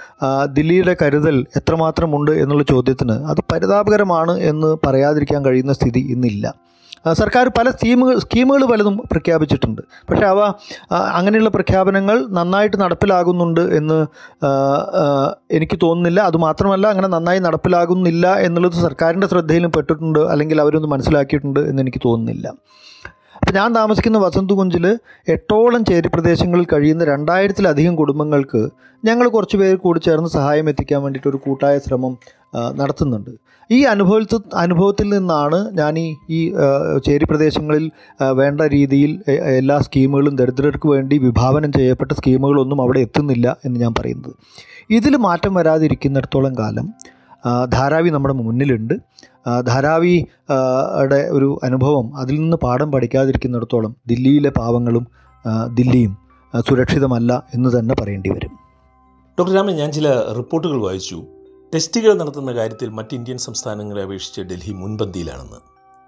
ദില്ലിയുടെ 0.45 0.97
കരുതൽ 1.03 1.47
എത്രമാത്രമുണ്ട് 1.57 2.31
എന്നുള്ള 2.31 2.63
ചോദ്യത്തിന് 2.63 3.13
അത് 3.13 3.41
പരിതാപകരമാണ് 3.53 4.39
എന്ന് 4.39 4.77
പറയാതിരിക്കാൻ 4.87 5.45
കഴിയുന്ന 5.45 5.73
സ്ഥിതി 5.73 6.01
ഇന്നില്ല. 6.11 6.72
സർക്കാർ 7.21 7.47
പല 7.59 7.69
സ്കീമുകൾ 7.77 8.17
സ്കീമുകൾ 8.25 8.63
പലതും 8.73 8.97
പ്രഖ്യാപിച്ചിട്ടുണ്ട്. 9.13 9.81
പക്ഷേ 10.09 10.27
അവ 10.33 10.41
അങ്ങനെയുള്ള 11.19 11.51
പ്രഖ്യാപനങ്ങൾ 11.57 12.17
നന്നായിട്ട് 12.39 12.77
നടപ്പിലാകുന്നുണ്ട് 12.83 13.61
എന്ന് 13.79 13.99
എനിക്ക് 15.59 15.79
തോന്നുന്നില്ല. 15.85 16.21
അതുമാത്രമല്ല 16.31 16.87
അങ്ങനെ 16.95 17.11
നന്നായി 17.17 17.43
നടപ്പിലാകുന്നില്ല 17.47 18.27
എന്നുള്ളത് 18.47 18.79
സർക്കാരിന്റെ 18.87 19.29
ശ്രദ്ധയിലും 19.33 19.73
പെട്ടിട്ടുണ്ട് 19.79 20.23
അല്ലെങ്കിൽ 20.35 20.61
അവരൊന്ന് 20.65 20.91
മനസ്സിലാക്കിയിട്ടുണ്ട് 20.95 21.61
എന്ന് 21.71 21.83
എനിക്ക് 21.87 22.03
തോന്നുന്നില്ല. 22.07 22.49
അപ്പോൾ 23.41 23.55
ഞാൻ 23.59 23.69
താമസിക്കുന്ന 23.77 24.19
വസന്തുകുഞ്ചിൽ 24.25 24.85
എട്ടോളം 25.35 25.83
ചേരി 25.89 26.09
പ്രദേശങ്ങളിൽ 26.15 26.67
കഴിയുന്ന 26.73 27.05
രണ്ടായിരത്തിലധികം 27.11 27.95
കുടുംബങ്ങൾക്ക് 28.01 28.61
ഞങ്ങൾ 29.05 29.27
കുറച്ച് 29.37 29.57
പേർ 29.61 29.75
കൂടി 29.85 30.01
ചേർന്ന് 30.07 30.31
സഹായം 30.37 30.67
എത്തിക്കാൻ 30.73 31.01
വേണ്ടിയിട്ട് 31.05 31.29
ഒരു 31.31 31.39
കൂട്ടായ 31.47 31.77
ശ്രമം 31.87 32.13
നടത്തുന്നുണ്ട്. 32.55 33.31
ഈ 33.71 33.85
അനുഭവത്തിൽ 33.85 34.41
അനുഭവത്തിൽ 34.55 35.09
നിന്നാണ് 35.09 35.79
ഞാൻ 35.79 35.99
ഈ 35.99 36.17
ഈ 36.31 36.53
ചേരി 37.07 37.25
പ്രദേശങ്ങളിൽ 37.25 37.91
വേണ്ട 38.33 38.61
രീതിയിൽ 38.61 39.31
എല്ലാ 39.43 39.79
സ്കീമുകളും 39.79 40.37
ദരിദ്രർക്ക് 40.37 40.89
വേണ്ടി 40.89 41.19
വിഭാവനം 41.19 41.73
ചെയ്യപ്പെട്ട 41.73 42.13
സ്കീമുകളൊന്നും 42.13 42.83
അവിടെ 42.83 43.01
എത്തുന്നില്ല 43.01 43.57
എന്ന് 43.65 43.81
ഞാൻ 43.81 43.95
പറയുന്നത്. 43.99 44.33
ഇതിൽ 44.91 45.17
മാറ്റം 45.17 45.55
വരാതിരിക്കുന്നിടത്തോളം 45.55 46.55
കാലം 46.59 46.93
ധാരാവി 47.73 48.11
നമ്മുടെ 48.11 48.35
മുന്നിലുണ്ട്. 48.35 48.95
ധാരാവി 49.67 50.27
യുടെ 50.51 51.29
ഒരു 51.31 51.61
അനുഭവം 51.65 52.17
അതിൽ 52.17 52.35
നിന്ന് 52.41 52.57
പാഠം 52.57 52.93
പഠിക്കാതിരിക്കുന്നിടത്തോളം 52.93 53.97
ദില്ലിയിലെ 54.07 54.51
പാവങ്ങളും 54.51 55.07
ദില്ലിയും 55.75 56.17
സുരക്ഷിതമല്ല 56.69 57.45
എന്ന് 57.55 57.79
തന്നെ 57.79 57.95
പറയേണ്ടി 58.01 58.31
വരും. 58.31 58.53
ഡോക്ടർ 59.39 59.55
രാമൻ 59.55 59.75
ഞാൻ 59.75 59.93
ചില 59.93 60.09
റിപ്പോർട്ടുകൾ 60.37 60.81
വായിച്ചു. 60.83 61.23
ടെസ്റ്റുകൾ 61.75 62.19
നടത്തുന്ന 62.19 62.53
കാര്യത്തിൽ 62.53 62.89
മറ്റ് 62.89 63.15
ഇന്ത്യൻ 63.15 63.39
സംസ്ഥാനങ്ങളെ 63.39 64.03
അപേക്ഷിച്ച് 64.03 64.41
ഡൽഹി 64.41 64.73
മുൻപന്തിയിലാണെന്ന്. 64.73 65.59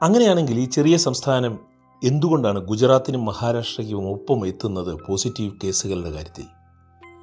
അങ്ങനെയാണെങ്കിൽ 0.03 0.57
ഈ 0.61 0.65
ചെറിയ 0.65 0.97
സംസ്ഥാനം 0.97 1.59
എന്തുകൊണ്ടാണ് 2.05 2.59
ഗുജറാത്തിനും 2.59 3.25
മഹാരാഷ്ട്രയ്ക്കും 3.25 4.11
ഒപ്പം 4.11 4.47
എത്തുന്നത് 4.47 4.99
പോസിറ്റീവ് 5.09 5.53
കേസുകളുടെ 5.65 6.11
കാര്യത്തിൽ? 6.11 6.45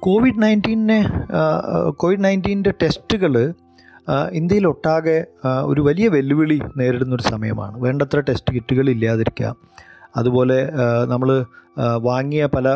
കോവിഡ് 0.00 0.42
നയന്റീനെ 0.42 0.98
കോവിഡ് 1.90 2.24
നയന്റീന്റെ 2.24 2.70
ടെസ്റ്റുകൾ 2.82 3.54
ഇന്ത്യയിലൊട്ടാകെ 4.32 5.18
ഒരു 5.64 5.80
വലിയ 5.80 6.08
വെല്ലുവിളി 6.08 6.60
നേരിടുന്ന 6.76 7.14
ഒരു 7.14 7.22
സമയമാണ്. 7.22 7.78
വേണ്ടത്ര 7.80 8.20
ടെസ്റ്റ് 8.20 8.54
കിറ്റുകൾ 8.54 8.90
ഇല്ലാതിരിക്കുക 8.90 9.56
അതുപോലെ 10.16 10.58
നമ്മൾ 11.06 11.30
വാങ്ങിയ 11.98 12.46
പല 12.46 12.68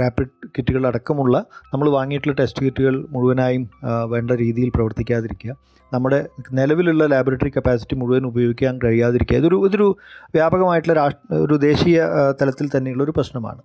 റാപ്പിഡ് 0.00 0.34
കിറ്റുകൾ 0.56 0.86
അടക്കമുള്ള 0.86 1.36
നമ്മൾ 1.72 1.88
വാങ്ങിയിട്ടുള്ള 1.90 2.34
ടെസ്റ്റ് 2.40 2.62
കിറ്റുകൾ 2.66 3.06
മുഴുവനായും 3.10 3.64
വേണ്ട 4.06 4.30
രീതിയിൽ 4.30 4.70
പ്രവർത്തിക്കാതിരിക്കുക. 4.74 5.52
നമ്മുടെ 5.94 6.26
നിലവിലുള്ള 6.52 7.04
ലാബറട്ടറി 7.06 7.50
കപ്പാസിറ്റി 7.56 7.94
മുഴുവൻ 7.94 8.26
ഉപയോഗിക്കാൻ 8.26 8.74
കഴിയാതിരിക്കുക. 8.84 9.36
ഇതൊരു 9.36 9.56
ഇതൊരു 9.66 9.88
വ്യാപകമായിട്ടുള്ള 10.34 10.96
രാഷ്ട്ര 11.00 11.34
ഒരു 11.34 11.54
ദേശീയ 11.54 12.02
തലത്തിൽ 12.42 12.70
തന്നെയുള്ള 12.76 13.02
ഒരു 13.02 13.14
പ്രശ്നമാണ്. 13.16 13.62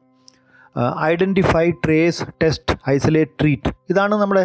Identify 1.01 1.71
trace 1.86 2.23
test 2.43 2.73
isolate 2.89 3.32
treat 3.41 3.71
ഇതാണ് 3.89 4.15
നമ്മുടെ 4.15 4.43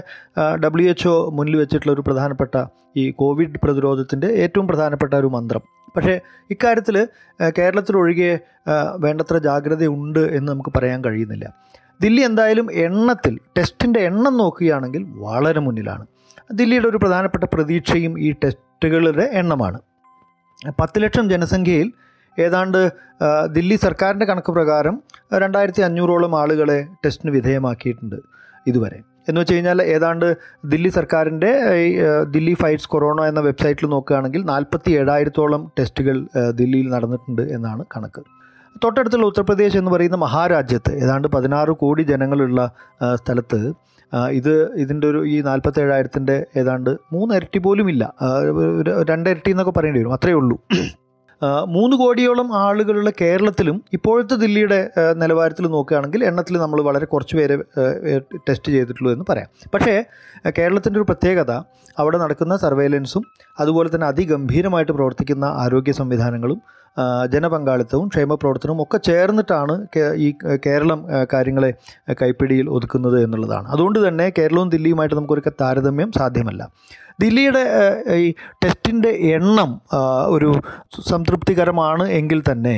ഡബ്ല്യു 0.65 0.89
എച്ച് 0.91 1.09
ഒ 1.09 1.31
മുന്നിൽ 1.31 1.57
വെച്ചിട്ടുള്ള 1.57 1.93
ഒരു 1.93 2.01
പ്രധാനപ്പെട്ട 2.01 2.65
ഈ 2.97 3.11
കോവിഡ് 3.11 3.59
പ്രതിരോധത്തിന്റെ 3.65 4.27
ഏറ്റവും 4.27 4.67
പ്രധാനപ്പെട്ട 4.69 5.13
ഒരു 5.15 5.27
മന്ത്രം. 5.27 5.63
പക്ഷേ 5.97 6.15
ഇക്കാര്യത്തിൽ 6.51 6.97
കേരളത്തിലൊഴികെ 7.59 8.31
വേണ്ടത്ര 9.05 9.37
ജാഗ്രതയുണ്ട് 9.39 10.23
എന്ന് 10.37 10.49
നമുക്ക് 10.53 10.73
പറയാൻ 10.77 11.05
കഴിയുന്നില്ല. 11.05 11.47
ദില്ലി 12.01 12.23
എന്തായാലും 12.23 12.67
എണ്ണത്തിൽ 12.73 13.39
ടെസ്റ്റിന്റെ 13.59 14.01
എണ്ണം 14.01 14.37
നോക്കുകയാണെങ്കിൽ 14.37 15.03
വളരെ 15.25 15.61
മുന്നിലാണ്. 15.61 16.07
ദില്ലിയുടെ 16.53 16.89
ഒരു 16.89 16.97
പ്രധാനപ്പെട്ട 16.97 17.45
പ്രതീക്ഷയും 17.55 18.15
ഈ 18.21 18.31
ടെസ്റ്റുകളുടെ 18.45 19.31
എണ്ണമാണ്. 19.33 19.79
പത്ത് 20.81 21.03
ലക്ഷം 21.03 21.27
ജനസംഖ്യയിൽ 21.29 21.93
ഏതാണ്ട് 22.39 22.81
ദില്ലി 23.53 23.77
സർക്കാരിന്റെ 23.77 24.27
കണക്ക് 24.27 24.53
പ്രകാരം 24.53 25.03
രണ്ടായിരത്തി 25.35 25.83
അഞ്ഞൂറോളം 25.83 26.35
ആളുകളെ 26.41 26.79
ടെസ്റ്റിന് 27.05 27.33
വിധേയമാക്കിയിട്ടുണ്ട് 27.33 28.19
ഇതുവരെ. 28.67 28.99
എന്ന് 29.29 29.39
വെച്ച് 29.41 29.55
കഴിഞ്ഞാൽ 29.55 29.79
ഏതാണ്ട് 29.95 30.27
ദില്ലി 30.73 30.91
സർക്കാരിന്റെ 30.97 31.51
ദില്ലി 32.35 32.55
ഫൈറ്റ്സ് 32.63 32.89
കൊറോണ 32.89 33.21
എന്ന 33.31 33.41
വെബ്സൈറ്റിൽ 33.41 33.89
നോക്കുകയാണെങ്കിൽ 33.95 34.43
നാൽപ്പത്തി 34.53 34.91
ഏഴായിരത്തോളം 35.01 35.65
ടെസ്റ്റുകൾ 35.79 36.17
ദില്ലിയിൽ 36.61 36.89
നടന്നിട്ടുണ്ട് 36.95 37.43
എന്നാണ് 37.57 37.85
കണക്ക്. 37.97 38.23
തൊട്ടടുത്തുള്ള 38.85 39.27
ഉത്തർപ്രദേശ് 39.27 39.79
എന്ന് 39.79 39.91
പറയുന്ന 39.91 40.19
മഹാരാജ്യത്ത് 40.25 40.93
ഏതാണ്ട് 41.05 41.29
പതിനാറ് 41.29 41.73
കോടി 41.83 42.03
ജനങ്ങളുള്ള 42.11 42.61
സ്ഥലത്ത് 43.21 43.61
ഇത് 44.39 44.55
ഇതിന്റെ 44.83 45.07
ഒരു 45.07 45.21
ഈ 45.33 45.37
നാൽപ്പത്തേഴായിരത്തിന്റെ 45.49 46.37
ഏതാണ്ട് 46.61 46.91
മൂന്നിരട്ടി 47.13 47.59
പോലും 47.67 47.89
ഇല്ല. 47.89 48.05
രണ്ടിരട്ടി 49.11 49.51
എന്നൊക്കെ 49.51 49.75
പറയേണ്ടി 49.79 50.01
വരും. 50.01 50.15
അത്രയേ 50.17 50.37
ഉള്ളൂ. 50.41 50.57
മൂന്ന് 51.45 51.97
കോടിയോളം 51.97 52.55
ആളുകളുള്ള 52.55 53.11
കേരളത്തിലും 53.21 53.83
ഇപ്പോഴത്തെ 53.93 54.35
ദില്ലിയുടെ 54.35 54.91
നിലവാരത്തിൽ 55.15 55.67
നോക്കുകയാണെങ്കിൽ 55.67 56.25
എണ്ണത്തിൽ 56.25 56.57
നമ്മൾ 56.59 56.83
വളരെ 56.83 57.07
കുറച്ച് 57.07 57.37
പേരെ 57.37 57.57
ടെസ്റ്റ് 58.49 58.73
ചെയ്തിട്ടുള്ളൂ 58.73 59.13
എന്ന് 59.13 59.25
പറയാം. 59.29 59.49
പക്ഷേ 59.75 59.95
കേരളത്തിന്റെ 60.59 61.01
ഒരു 61.01 61.07
പ്രത്യേകത 61.09 61.53
അവിടെ 61.99 62.19
നടക്കുന്ന 62.19 62.57
സർവൈലൻസും 62.57 63.25
അതുപോലെ 63.61 63.91
തന്നെ 63.95 64.07
അതിഗംഭീരമായിട്ട് 64.07 64.93
പ്രവർത്തിക്കുന്ന 64.93 65.45
ആരോഗ്യ 65.45 65.93
സംവിധാനങ്ങളും 65.93 66.61
ജനപങ്കാളിത്തവും 67.33 68.07
ക്ഷേമപ്രവർത്തനവും 68.13 68.81
ഒക്കെ 68.85 68.99
ചേർന്നിട്ടാണ് 69.09 69.75
ഈ 70.27 70.29
കേരളം 70.67 71.01
കാര്യങ്ങളെ 71.35 71.71
കൈപ്പിടിയിൽ 72.23 72.67
ഒതുക്കുന്നത് 72.77 73.19
എന്നുള്ളതാണ്. 73.25 73.67
അതുകൊണ്ട് 73.69 73.99
തന്നെ 74.09 74.27
കേരളവും 74.39 74.71
ദില്ലിയുമായിട്ട് 74.75 75.17
നമുക്കൊരു 75.17 75.45
താരതമ്യം 75.63 76.13
സാധ്യമല്ല. 76.21 76.63
ദില്ലിയുടെ 77.23 77.63
ഈ 78.25 78.27
ടെസ്റ്റിന്റെ 78.65 79.11
എണ്ണം 79.37 79.71
ഒരു 80.35 80.51
സംതൃപ്തികരമാണ് 81.13 82.05
എങ്കിൽ 82.21 82.41
തന്നെ 82.53 82.77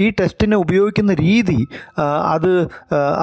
ഈ 0.00 0.06
ടെസ്റ്റിനെ 0.20 0.56
ഉപയോഗിക്കുന്ന 0.56 1.12
രീതി 1.14 1.58
അത് 2.34 2.50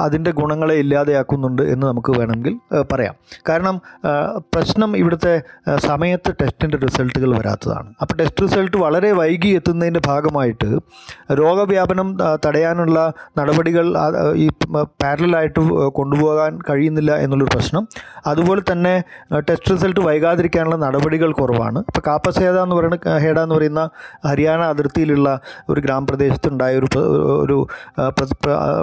അതിന്റെ 0.04 0.30
ഗുണങ്ങളെ 0.30 0.74
ഇല്ലാതെയാക്കുന്നുണ്ട് 0.74 1.62
എന്ന് 1.72 1.84
നമുക്ക് 1.86 2.12
വേണമെങ്കിൽ 2.18 2.54
പറയാം. 2.92 3.14
കാരണം 3.48 3.76
പ്രശ്നം 4.54 4.90
ഇവിടുത്തെ 4.96 5.34
സമയത്ത് 5.86 6.30
ടെസ്റ്റിന്റെ 6.40 6.78
റിസൾട്ടുകൾ 6.84 7.30
വരാത്തതാണ്. 7.38 7.88
അപ്പോൾ 8.02 8.14
ടെസ്റ്റ് 8.20 8.42
റിസൾട്ട് 8.44 8.76
വളരെ 8.76 9.12
വൈകി 9.12 9.48
എത്തുന്നതിന്റെ 9.48 10.02
ഭാഗമായിട്ട് 10.06 10.68
രോഗവ്യാപനം 11.42 12.08
തടയാനുള്ള 12.46 12.98
നടപടികൾ 13.38 13.86
ഈ 14.44 14.48
പാരലായിട്ട് 15.02 15.60
കൊണ്ടുപോകാൻ 15.98 16.58
കഴിയുന്നില്ല 16.70 17.12
എന്നുള്ളൊരു 17.16 17.52
പ്രശ്നം. 17.56 17.82
അതുപോലെ 18.26 18.62
തന്നെ 18.72 18.94
ടെസ്റ്റ് 19.48 19.70
റിസൾട്ട് 19.74 20.00
വൈകാതിരിക്കാനുള്ള 20.00 20.76
നടപടികൾ 20.76 21.32
കുറവാണ്. 21.32 21.78
ഇപ്പോൾ 21.90 22.02
കാപ്പസേത 22.06 22.56
എന്ന് 22.62 22.76
പറയുന്ന 22.76 23.18
ഹേഡ 23.24 23.38
എന്ന് 23.38 23.54
പറയുന്ന 23.54 23.82
ഹരിയാന 24.26 24.62
അതിർത്തിയിലുള്ള 24.74 25.28
ഒരു 25.68 25.80
ഗ്രാമപ്രദേശത്ത് 25.80 26.48
ഉണ്ടായ 26.76 26.84
ഒരു 27.44 27.58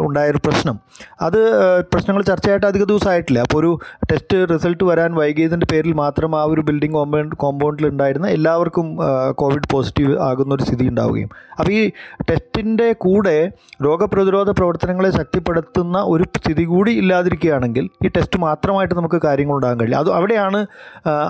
ഉണ്ടായൊരു 0.05 0.39
പ്രശ്നം. 0.45 0.79
അത് 1.21 1.39
പ്രശ്നങ്ങൾ 1.81 2.23
ചർച്ചയായിട്ട് 2.23 2.65
അധിക 2.65 2.83
ദിവസമായിട്ടില്ല. 2.83 3.39
അപ്പോൾ 3.39 3.57
ഒരു 3.59 3.79
ടെസ്റ്റ് 4.11 4.37
റിസൾട്ട് 4.53 4.83
വരാൻ 4.83 5.15
വൈകിയതിന്റെ 5.15 5.67
പേരിൽ 5.71 5.93
മാത്രം 5.93 6.35
ആ 6.35 6.43
ഒരു 6.43 6.61
ബിൽഡിംഗ് 6.61 6.95
കോമ്പൗണ്ട് 6.95 7.35
കോമ്പൗണ്ടിൽ 7.35 7.87
ഉണ്ടായിരുന്ന 7.87 8.27
എല്ലാവർക്കും 8.27 8.97
കോവിഡ് 9.31 9.69
പോസിറ്റീവ് 9.71 10.19
ആകുന്ന 10.19 10.53
ഒരു 10.53 10.63
സ്ഥിതി 10.63 10.87
ഉണ്ടാവുകയും. 10.87 11.29
അപ്പോൾ 11.59 11.71
ഈ 11.71 11.91
ടെസ്റ്റിന്റെ 12.29 12.91
കൂടെ 12.91 13.51
രോഗപ്രതിരോധ 13.83 14.49
പ്രവർത്തനങ്ങളെ 14.49 15.11
ശക്തിപ്പെടുത്തുന്ന 15.11 15.97
ഒരു 15.97 16.23
സ്ഥിതി 16.37 16.63
കൂടി 16.63 16.91
ഇല്ലാതിരിക്കുകയാണെങ്കിൽ 16.91 17.89
ഈ 18.05 18.07
ടെസ്റ്റ് 18.07 18.39
മാത്രമായിട്ട് 18.39 18.95
നമുക്ക് 18.95 19.21
കാര്യങ്ങൾ 19.23 19.55
ഉണ്ടാകാൻ 19.55 19.79
കഴിയില്ല. 19.79 19.95
അത് 19.95 20.11
അവിടെയാണ് 20.11 20.65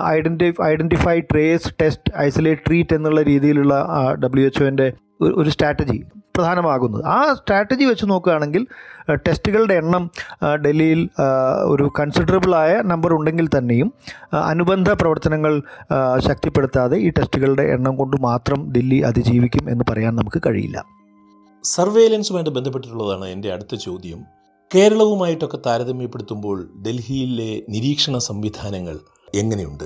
identi 0.06 0.54
identify 0.64 1.20
trace 1.20 1.68
test 1.82 2.12
isolate 2.18 2.62
treat 2.66 2.94
എന്നുള്ള 2.94 3.22
രീതിയിലുള്ള 3.22 3.88
ഡബ്ല്യു 4.24 4.46
എച്ച് 4.46 4.64
ഒന്റെ 4.64 4.92
ഒരു 5.22 5.50
സ്ട്രാറ്റജി 5.50 6.04
പ്രധാനമാകുന്നത്. 6.36 7.04
ആ 7.04 7.18
സ്ട്രാറ്റജി 7.34 7.84
വെച്ച് 7.84 8.06
നോക്കുകയാണെങ്കിൽ 8.10 8.66
ടെസ്റ്റുകളുടെ 9.14 9.74
എണ്ണം 9.74 10.04
ഡൽഹിയിൽ 10.64 11.02
ഒരു 11.64 11.84
കൺസിഡറബിളായ 12.00 12.82
നമ്പർ 12.82 13.10
ഉണ്ടെങ്കിൽ 13.14 13.46
തന്നെയും 13.48 13.92
അനുബന്ധ 14.44 14.92
പ്രവർത്തനങ്ങൾ 14.92 15.62
ശക്തിപ്പെടുത്താതെ 16.18 16.96
ഈ 16.98 17.10
ടെസ്റ്റുകളുടെ 17.10 17.62
എണ്ണം 17.74 17.96
കൊണ്ട് 17.96 18.16
മാത്രം 18.20 18.72
ദില്ലി 18.72 19.00
അതിജീവിക്കും 19.00 19.70
എന്ന് 19.70 19.84
പറയാൻ 19.90 20.16
നമുക്ക് 20.16 20.42
കഴിയില്ല. 20.46 20.78
സർവേലൻസുമായിട്ട് 21.64 22.50
ബന്ധപ്പെട്ടിട്ടുള്ളതാണ് 22.50 23.24
എന്റെ 23.24 23.48
അടുത്ത 23.52 23.74
ചോദ്യം. 23.74 24.20
കേരളവുമായിട്ടൊക്കെ 24.74 25.58
താരതമ്യപ്പെടുത്തുമ്പോൾ 25.66 26.58
ഡൽഹിയിലെ 26.86 27.52
നിരീക്ഷണ 27.68 28.18
സംവിധാനങ്ങൾ 28.18 28.96
എങ്ങനെയുണ്ട്? 29.34 29.84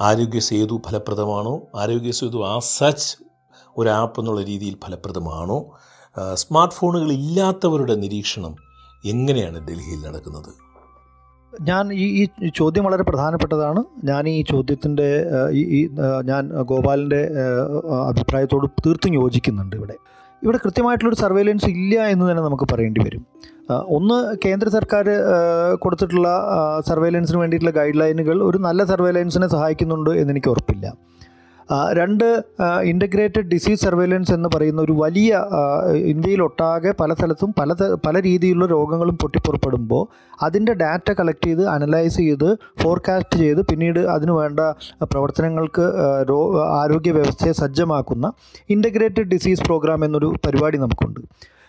ആരോഗ്യ 0.00 0.40
സേതു 0.40 0.76
ഫലപ്രദമാണോ? 0.86 1.54
ആരോഗ്യ 1.76 2.10
സേതു 2.10 2.38
ആ 2.44 2.58
സച്ച് 2.58 3.10
ഒരു 3.78 3.88
ആപ്പ് 3.88 4.20
എന്നുള്ള 4.20 4.42
രീതിയിൽ 4.52 4.76
ഫലപ്രദമാണോ? 4.84 5.58
സ്മാർട്ട് 6.42 6.74
ഫോണുകൾ 6.74 7.10
ഇല്ലാത്തവരുടെ 7.18 7.94
നിരീക്ഷണം 8.04 8.54
എങ്ങനെയാണ് 9.12 9.58
ഡൽഹിയിൽ 9.68 10.00
നടക്കുന്നത്? 10.06 10.50
ഞാൻ 11.52 11.84
ഈ 11.92 12.06
ഈ 12.46 12.48
ചോദ്യം 12.60 12.84
വളരെ 12.84 13.04
പ്രധാനപ്പെട്ടതാണ്. 13.10 13.80
ഞാൻ 14.04 14.28
ഈ 14.28 14.42
ചോദ്യത്തിന്റെ 14.50 15.08
ഈ 15.52 15.80
ഞാൻ 16.30 16.42
ഗോപാലിന്റെ 16.72 17.20
അഭിപ്രായത്തോട് 18.10 18.66
തീർത്തും 18.84 19.14
യോജിക്കുന്നുണ്ട് 19.14 19.76
ഇവിടെ. 19.76 19.96
ഇവിടെ 20.42 20.58
കൃത്യമായിട്ടുള്ളൊരു 20.64 21.20
സർവേലൻസ് 21.22 21.68
ഇല്ല 21.76 21.94
എന്ന് 22.14 22.24
തന്നെ 22.30 22.42
നമുക്ക് 22.42 22.66
പറയേണ്ടി 22.72 23.00
വരും. 23.06 23.22
ഒന്ന് 23.96 24.18
കേന്ദ്ര 24.44 24.68
സർക്കാർ 24.68 25.06
കൊടുത്തിട്ടുള്ള 25.82 26.28
സർവേലൻസിന് 26.88 27.38
വേണ്ടിയിട്ടുള്ള 27.38 27.74
ഗൈഡ് 27.78 28.00
ലൈനുകൾ 28.00 28.36
ഒരു 28.42 28.58
നല്ല 28.58 28.84
സർവേലൻസിനെ 28.84 29.46
സഹായിക്കുന്നുണ്ട് 29.46 30.10
എന്നെനിക്ക് 30.10 30.48
ഉറപ്പില്ല. 30.48 30.86
രണ്ട് 31.92 32.44
ഇന്റഗ്രേറ്റഡ് 32.84 33.48
ഡിസീസ് 33.48 33.80
സർവൈലൻസ് 33.80 34.32
എന്ന് 34.32 34.48
പറയുന്ന 34.54 34.80
ഒരു 34.82 34.92
വലിയ 34.92 35.40
ഇന്ത്യയിലൊട്ടാകെ 35.94 36.92
പല 37.00 37.12
സ്ഥലത്തും 37.14 37.54
പല 37.58 37.74
പല 38.06 38.20
രീതിയിലുള്ള 38.20 38.66
രോഗങ്ങളും 38.66 39.16
പൊട്ടിപ്പുറപ്പെടുമ്പോൾ 39.16 40.02
അതിന്റെ 40.42 40.72
ഡാറ്റ 40.72 41.12
കളക്ട് 41.12 41.46
ചെയ്ത് 41.46 41.68
അനലൈസ് 41.68 42.16
ചെയ്ത് 42.16 42.48
ഫോർകാസ്റ്റ് 42.82 43.38
ചെയ്ത് 43.38 43.62
പിന്നീട് 43.66 44.00
അതിനു 44.06 44.32
വേണ്ട 44.32 44.60
പ്രവർത്തനങ്ങൾക്ക് 45.02 45.86
ആരോഗ്യ 46.80 47.12
വ്യവസ്ഥയെ 47.12 47.52
സജ്ജമാക്കുന്ന 47.52 48.32
ഇന്റഗ്രേറ്റഡ് 48.70 49.28
ഡിസീസ് 49.28 49.62
പ്രോഗ്രാം 49.62 50.04
എന്നൊരു 50.04 50.34
പരിപാടി 50.46 50.78
നമുക്കുണ്ട്. 50.78 51.20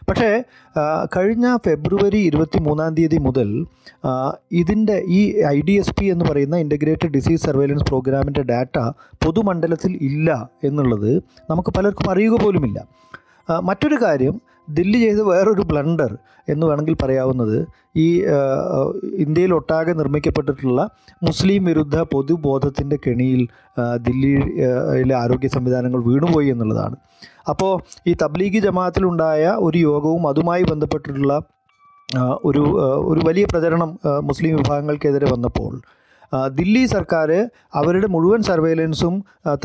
പക്ഷേ 0.08 0.30
കഴിഞ്ഞ 1.16 1.58
ഫെബ്രുവരി 1.66 2.18
ഇരുപത്തി 2.18 2.60
മൂന്നാം 2.60 2.96
തീയതി 2.96 3.18
മുതൽ 3.18 3.50
ഇതിന്റെ 4.52 5.04
ഈ 5.08 5.20
ഐ 5.46 5.58
ഡി 5.62 5.72
എസ് 5.72 5.96
പി 6.00 6.06
എന്ന് 6.06 6.26
പറയുന്ന 6.26 6.58
ഇന്റഗ്രേറ്റഡ് 6.58 7.12
ഡിസീസ് 7.12 7.44
സർവൈലൻസ് 7.46 7.84
പ്രോഗ്രാമിന്റെ 7.84 8.42
ഡാറ്റ 8.42 8.78
പൊതുമണ്ഡലത്തിൽ 9.26 9.98
ഇല്ല 10.02 10.50
എന്നുള്ളത് 10.64 11.12
നമുക്ക് 11.50 11.74
പലർക്കും 11.78 12.10
അറിയുക 12.12 12.38
പോലുമില്ല. 12.44 12.80
മറ്റൊരു 13.64 13.98
കാര്യം 14.06 14.36
ദില്ലി 14.70 15.00
ചെയ്ത 15.00 15.22
വേറൊരു 15.22 15.62
ബ്ലണ്ടർ 15.62 16.18
എന്ന് 16.48 16.68
വേണമെങ്കിൽ 16.68 16.96
പറയാവുന്നത് 17.04 17.68
ഈ 17.96 18.08
ഇന്ത്യയിൽ 18.16 19.24
ഇന്ത്യയിലൊട്ടാകെ 19.24 19.94
നിർമ്മിക്കപ്പെട്ടിട്ടുള്ള 19.94 20.82
മുസ്ലിം 21.24 21.64
വിരുദ്ധ 21.66 21.98
പൊതുബോധത്തിന്റെ 22.02 22.98
കെണിയിൽ 23.08 23.48
ദില്ലിയിലെ 23.98 25.16
ആരോഗ്യ 25.16 25.48
സംവിധാനങ്ങൾ 25.48 26.04
വീണുപോയി 26.04 26.48
എന്നുള്ളതാണ്. 26.48 26.96
അപ്പോൾ 27.50 27.72
ഈ 28.08 28.16
തബ്ലീഗി 28.24 28.60
ജമാഅത്തിലുണ്ടായ 28.60 29.44
ഒരു 29.60 29.78
യോഗവും 29.78 30.28
അതുമായി 30.28 30.64
ബന്ധപ്പെട്ടിട്ടുള്ള 30.64 31.42
ഒരു 32.44 32.64
ഒരു 33.08 33.22
വലിയ 33.28 33.46
പ്രചരണം 33.46 34.00
മുസ്ലിം 34.24 34.56
വിഭാഗങ്ങൾക്കെതിരെ 34.56 35.28
വന്നപ്പോൾ 35.32 35.74
ദില്ലി 36.58 36.84
സർക്കാർ 36.86 37.30
അവരുടെ 37.80 38.08
മുഴുവൻ 38.08 38.42
സർവേലൻസും 38.50 39.16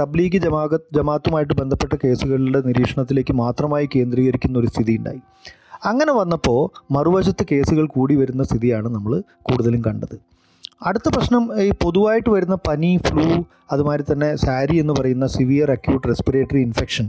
തബ്ലീഗ് 0.00 0.38
ജമാ 0.44 0.62
ജമാഅത്ത് 0.64 0.94
ജമാഅത്തുമായിട്ട് 0.96 1.54
ബന്ധപ്പെട്ട 1.60 1.94
കേസുകളുടെ 2.04 2.60
നിരീക്ഷണത്തിലേക്ക് 2.68 3.34
മാത്രമായി 3.42 3.86
കേന്ദ്രീകരിക്കുന്ന 3.94 4.56
ഒരു 4.58 4.70
സ്ഥിതി 4.72 4.94
ഉണ്ടായി. 5.00 5.20
അങ്ങനെ 5.90 6.12
വന്നപ്പോൾ 6.20 6.60
മറുവശത്ത് 6.96 7.44
കേസുകൾ 7.50 7.86
കൂടി 7.96 8.14
വരുന്ന 8.20 8.42
സ്ഥിതിയാണ് 8.50 8.88
നമ്മൾ 8.96 9.12
കൂടുതലും 9.48 9.82
കണ്ടത്. 9.88 10.16
അടുത്ത 10.88 11.08
പ്രശ്നം 11.14 11.42
ഈ 11.64 11.68
പൊതുവായിട്ട് 11.82 12.30
വരുന്ന 12.36 12.56
പനി 12.68 12.90
ഫ്ലൂ 13.06 13.26
അതുമാതിരി 13.72 14.04
തന്നെ 14.12 14.30
സാരി 14.44 14.76
എന്ന് 14.82 14.94
പറയുന്ന 14.98 15.26
സിവിയർ 15.36 15.70
അക്യൂട്ട് 15.76 16.06
റെസ്പിറേറ്ററി 16.12 16.62
ഇൻഫെക്ഷൻ 16.68 17.06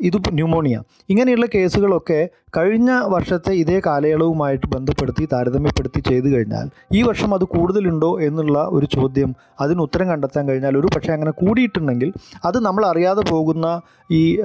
ഇത് 0.00 0.16
ന്യൂമോണിയ. 0.30 0.82
ഇങ്ങനെയുള്ള 1.08 1.46
കേസുകളൊക്കെ 1.54 2.28
കഴിഞ്ഞ 2.56 2.90
വർഷത്തെ 3.04 3.52
ഇതേ 3.52 3.80
കാലയളവുമായിട്ട് 3.86 4.66
ബന്ധപ്പെടുത്തി 4.66 5.28
താരതമ്യപ്പെടുത്തി 5.32 6.00
ചെയ്തു 6.00 6.28
കഴിഞ്ഞാൽ 6.28 6.68
ഈ 6.92 7.02
വർഷം 7.02 7.34
അത് 7.34 7.44
കൂടുതലുണ്ടോ 7.44 8.20
എന്നുള്ള 8.20 8.58
ഒരു 8.70 8.86
ചോദ്യം 8.86 9.34
അതിന് 9.60 9.80
ഉത്തരം 9.80 10.08
കണ്ടെത്താൻ 10.08 10.48
കഴിഞ്ഞാൽ 10.48 10.78
ഒരു 10.78 10.86
പക്ഷേ 10.86 11.12
അങ്ങനെ 11.12 11.30
കൂടിയിട്ടുണ്ടെങ്കിൽ 11.30 12.12
അത് 12.44 12.58
നമ്മൾ 12.58 12.86
അറിയാതെ 12.86 13.22
പോകുന്ന 13.30 13.80
ഈ 14.10 14.40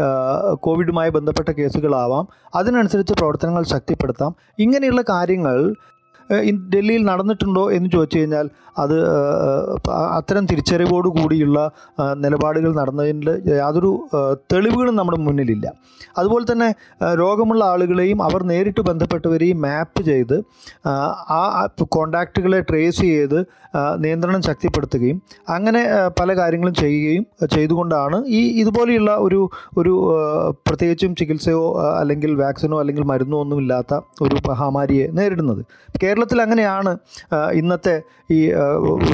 കോവിഡുമായി 0.53 1.09
ബന്ധപ്പെട്ട 1.09 1.49
കേസുകളാവാം. 1.51 2.27
അതിനനുസരിച്ച് 2.55 3.13
പ്രവർത്തനങ്ങൾ 3.13 3.63
ശക്തിപ്പെടുത്താം. 3.63 4.35
ഇങ്ങനെയുള്ള 4.59 5.01
കാര്യങ്ങൾ 5.09 5.75
ഡൽഹിയിൽ 6.73 7.03
നടന്നിട്ടുണ്ടോ 7.05 7.71
എന്ന് 7.71 7.89
ചോദിച്ചു 7.89 8.17
കഴിഞ്ഞാൽ 8.17 8.47
അത് 8.77 8.95
അത്തരം 10.17 10.47
തിരിച്ചറിവോട് 10.47 11.07
കൂടിയുള്ള 11.15 11.59
നിലപാടുകൾ 12.17 12.71
നടന്നതിന്റെ 12.73 13.33
യാതൊരു 13.55 13.91
തെളിവുകളും 14.51 14.95
നമ്മുടെ 14.95 15.17
മുന്നിലില്ല. 15.19 15.65
അതുപോലെ 16.17 16.45
തന്നെ 16.51 16.69
രോഗമുള്ള 17.13 17.63
ആളുകളെയും 17.65 18.23
അവർ 18.23 18.43
നേരിട്ട് 18.43 18.81
ബന്ധപ്പെട്ടവരെയും 18.81 19.61
മാപ്പ് 19.61 20.03
ചെയ്ത് 20.03 20.35
ആ, 20.85 21.41
കോണ്ടാക്റ്റുകളെ 21.95 22.59
ട്രേസ് 22.69 23.01
ചെയ്ത് 23.07 23.39
നിയന്ത്രണം 23.97 24.41
ശക്തിപ്പെടുത്തുകയും 24.41 25.17
അങ്ങനെ 25.49 25.81
പല 26.19 26.37
കാര്യങ്ങളും 26.37 26.73
ചെയ്യുകയും 26.73 27.23
ചെയ്തുകൊണ്ടാണ് 27.51 28.23
ഈ 28.29 28.59
ഇതുപോലെയുള്ള 28.61 29.11
ഒരു 29.17 29.39
ഒരു 29.77 29.93
പ്രത്യേകിച്ചും 30.67 31.15
ചികിത്സയോ 31.15 31.61
അല്ലെങ്കിൽ 31.99 32.35
വാക്സിനോ 32.35 32.79
അല്ലെങ്കിൽ 32.79 33.03
മരുന്നോ 33.03 33.41
ഒന്നുമില്ലാത്ത 33.41 33.93
ഒരു 34.21 34.35
മഹാമാരിയെ 34.49 35.07
നേരിടുന്നത്. 35.11 35.61
കേരളത്തിൽ 36.03 36.41
അങ്ങനെയാണ് 36.41 36.91
ഇന്നത്തെ 37.53 37.95
ഈ 38.31 38.39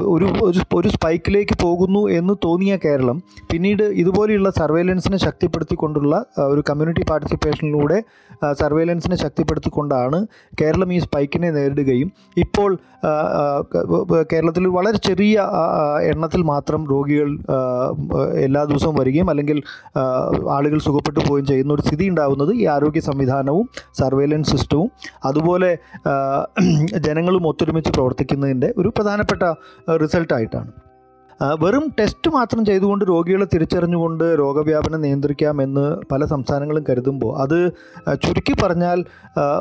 ഒരു 0.08 0.28
ഒരു 0.76 0.90
സ്പൈക്കിലേക്ക് 0.90 1.56
പോകുന്നു 1.62 2.10
എന്ന് 2.10 2.34
തോന്നിയ 2.46 2.78
കേരളം 2.78 3.18
പിന്നീട് 3.52 3.84
ഇതുപോലെയുള്ള 3.96 4.50
സർവേലൻസിനെ 4.50 5.18
ശക്തിപ്പെടുത്തിക്കൊണ്ടുള്ള 5.18 6.16
ഒരു 6.48 6.64
കമ്മ്യൂണിറ്റി 6.70 7.04
പാർട്ടിസിപ്പേഷനിലൂടെ 7.10 7.98
സർവേലൻസിനെ 8.54 9.16
ശക്തിപ്പെടുത്തിക്കൊണ്ടാണ് 9.16 10.20
കേരളം 10.62 10.94
ഈ 10.94 11.00
സ്പൈക്കിനെ 11.00 11.52
നേരിടുകയും 11.52 12.10
ഇപ്പോൾ 12.38 12.72
ആ, 13.06 13.10
ആ, 13.40 13.44
ക- 13.74 13.86
കേരളത്തിൽ 14.46 14.66
വളരെ 14.78 14.98
ചെറിയ 14.98 15.36
എണ്ണത്തിൽ 16.10 16.42
മാത്രം 16.52 16.82
രോഗികൾ 16.92 17.30
എല്ലാ 18.46 18.62
ദിവസവും 18.64 18.96
വരികയും 19.00 19.28
അല്ലെങ്കിൽ 19.30 19.58
ആളുകൾ 20.56 20.80
സുഖപ്പെട്ടു 20.88 21.20
പോവുകയും 21.20 21.48
ചെയ്യുന്ന 21.52 21.74
ഒരു 21.74 21.86
സ്ഥിതി 21.88 22.06
ഉണ്ടാകുന്നത് 22.10 22.52
ഈ 22.62 22.64
ആരോഗ്യ 22.76 23.04
സംവിധാനവും 23.10 23.66
സർവേലൻസ് 24.02 24.52
സിസ്റ്റവും 24.52 24.90
അതുപോലെ 25.26 25.72
ജനങ്ങളും 27.08 27.44
ഒത്തൊരുമിച്ച് 27.52 27.94
പ്രവർത്തിക്കുന്നതിന്റെ 27.98 28.72
ഒരു 28.78 28.92
പ്രധാനപ്പെട്ട 28.98 29.44
റിസൾട്ടായിട്ടാണ്. 30.04 30.72
വെറും 31.42 31.86
ടെസ്റ്റ് 32.00 32.30
മാത്രം 32.32 32.66
ചെയ്തുകൊണ്ട് 32.66 33.06
രോഗികളെ 33.06 33.46
തിരിച്ചറിഞ്ഞുകൊണ്ട് 33.54 34.24
രോഗവ്യാപനം 34.40 35.02
നിയന്ത്രിക്കാമെന്ന് 35.02 36.06
പല 36.12 36.26
സംസ്ഥാനങ്ങളും 36.26 36.86
കരുതുമ്പോൾ 36.90 37.32
അത് 37.44 37.58
ചുരുക്കി 38.14 38.54
പറഞ്ഞാൽ 38.64 39.06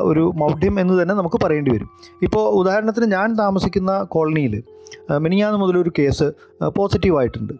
ഒരു 0.09 0.31
മൗഢ്യം 0.35 0.79
എന്ന് 0.79 1.01
തന്നെ 1.01 1.15
നമുക്ക് 1.15 1.39
പറയേണ്ടി 1.43 1.71
വരും. 1.71 1.89
ഇപ്പോൾ 2.21 2.49
ഉദാഹരണത്തിന് 2.59 3.05
ഞാൻ 3.05 3.35
താമസിക്കുന്ന 3.35 4.03
കോളനിയിൽ 4.03 4.63
മിനിഞ്ഞാന്ന് 5.19 5.59
മുതലൊരു 5.59 5.91
കേസ് 5.99 6.31
പോസിറ്റീവായിട്ടുണ്ട് 6.77 7.53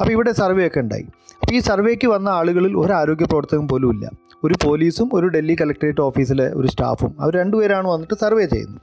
അപ്പോൾ 0.00 0.12
ഇവിടെ 0.12 0.32
സർവേ 0.32 0.66
ഒക്കെ 0.66 0.80
ഉണ്ടായി. 0.80 1.06
അപ്പോൾ 1.40 1.52
ഈ 1.52 1.58
സർവേക്ക് 1.58 2.06
വന്ന 2.06 2.28
ആളുകളിൽ 2.28 2.76
ഒരു 2.76 2.92
ആരോഗ്യ 2.92 3.24
പ്രവർത്തകൻ 3.24 3.68
പോലും 3.68 3.90
ഇല്ല. 3.94 4.10
ഒരു 4.44 4.54
പോലീസും 4.64 5.10
ഒരു 5.12 5.26
ഡൽഹി 5.26 5.56
കലക്ടറേറ്റ് 5.60 6.00
ഓഫീസിലെ 6.00 6.52
ഒരു 6.54 6.66
സ്റ്റാഫും. 6.66 7.12
അവർ 7.20 7.32
രണ്ടുപേരാണ് 7.36 7.88
വന്നിട്ട് 7.88 8.14
സർവേ 8.20 8.44
ചെയ്യുന്നത്. 8.44 8.80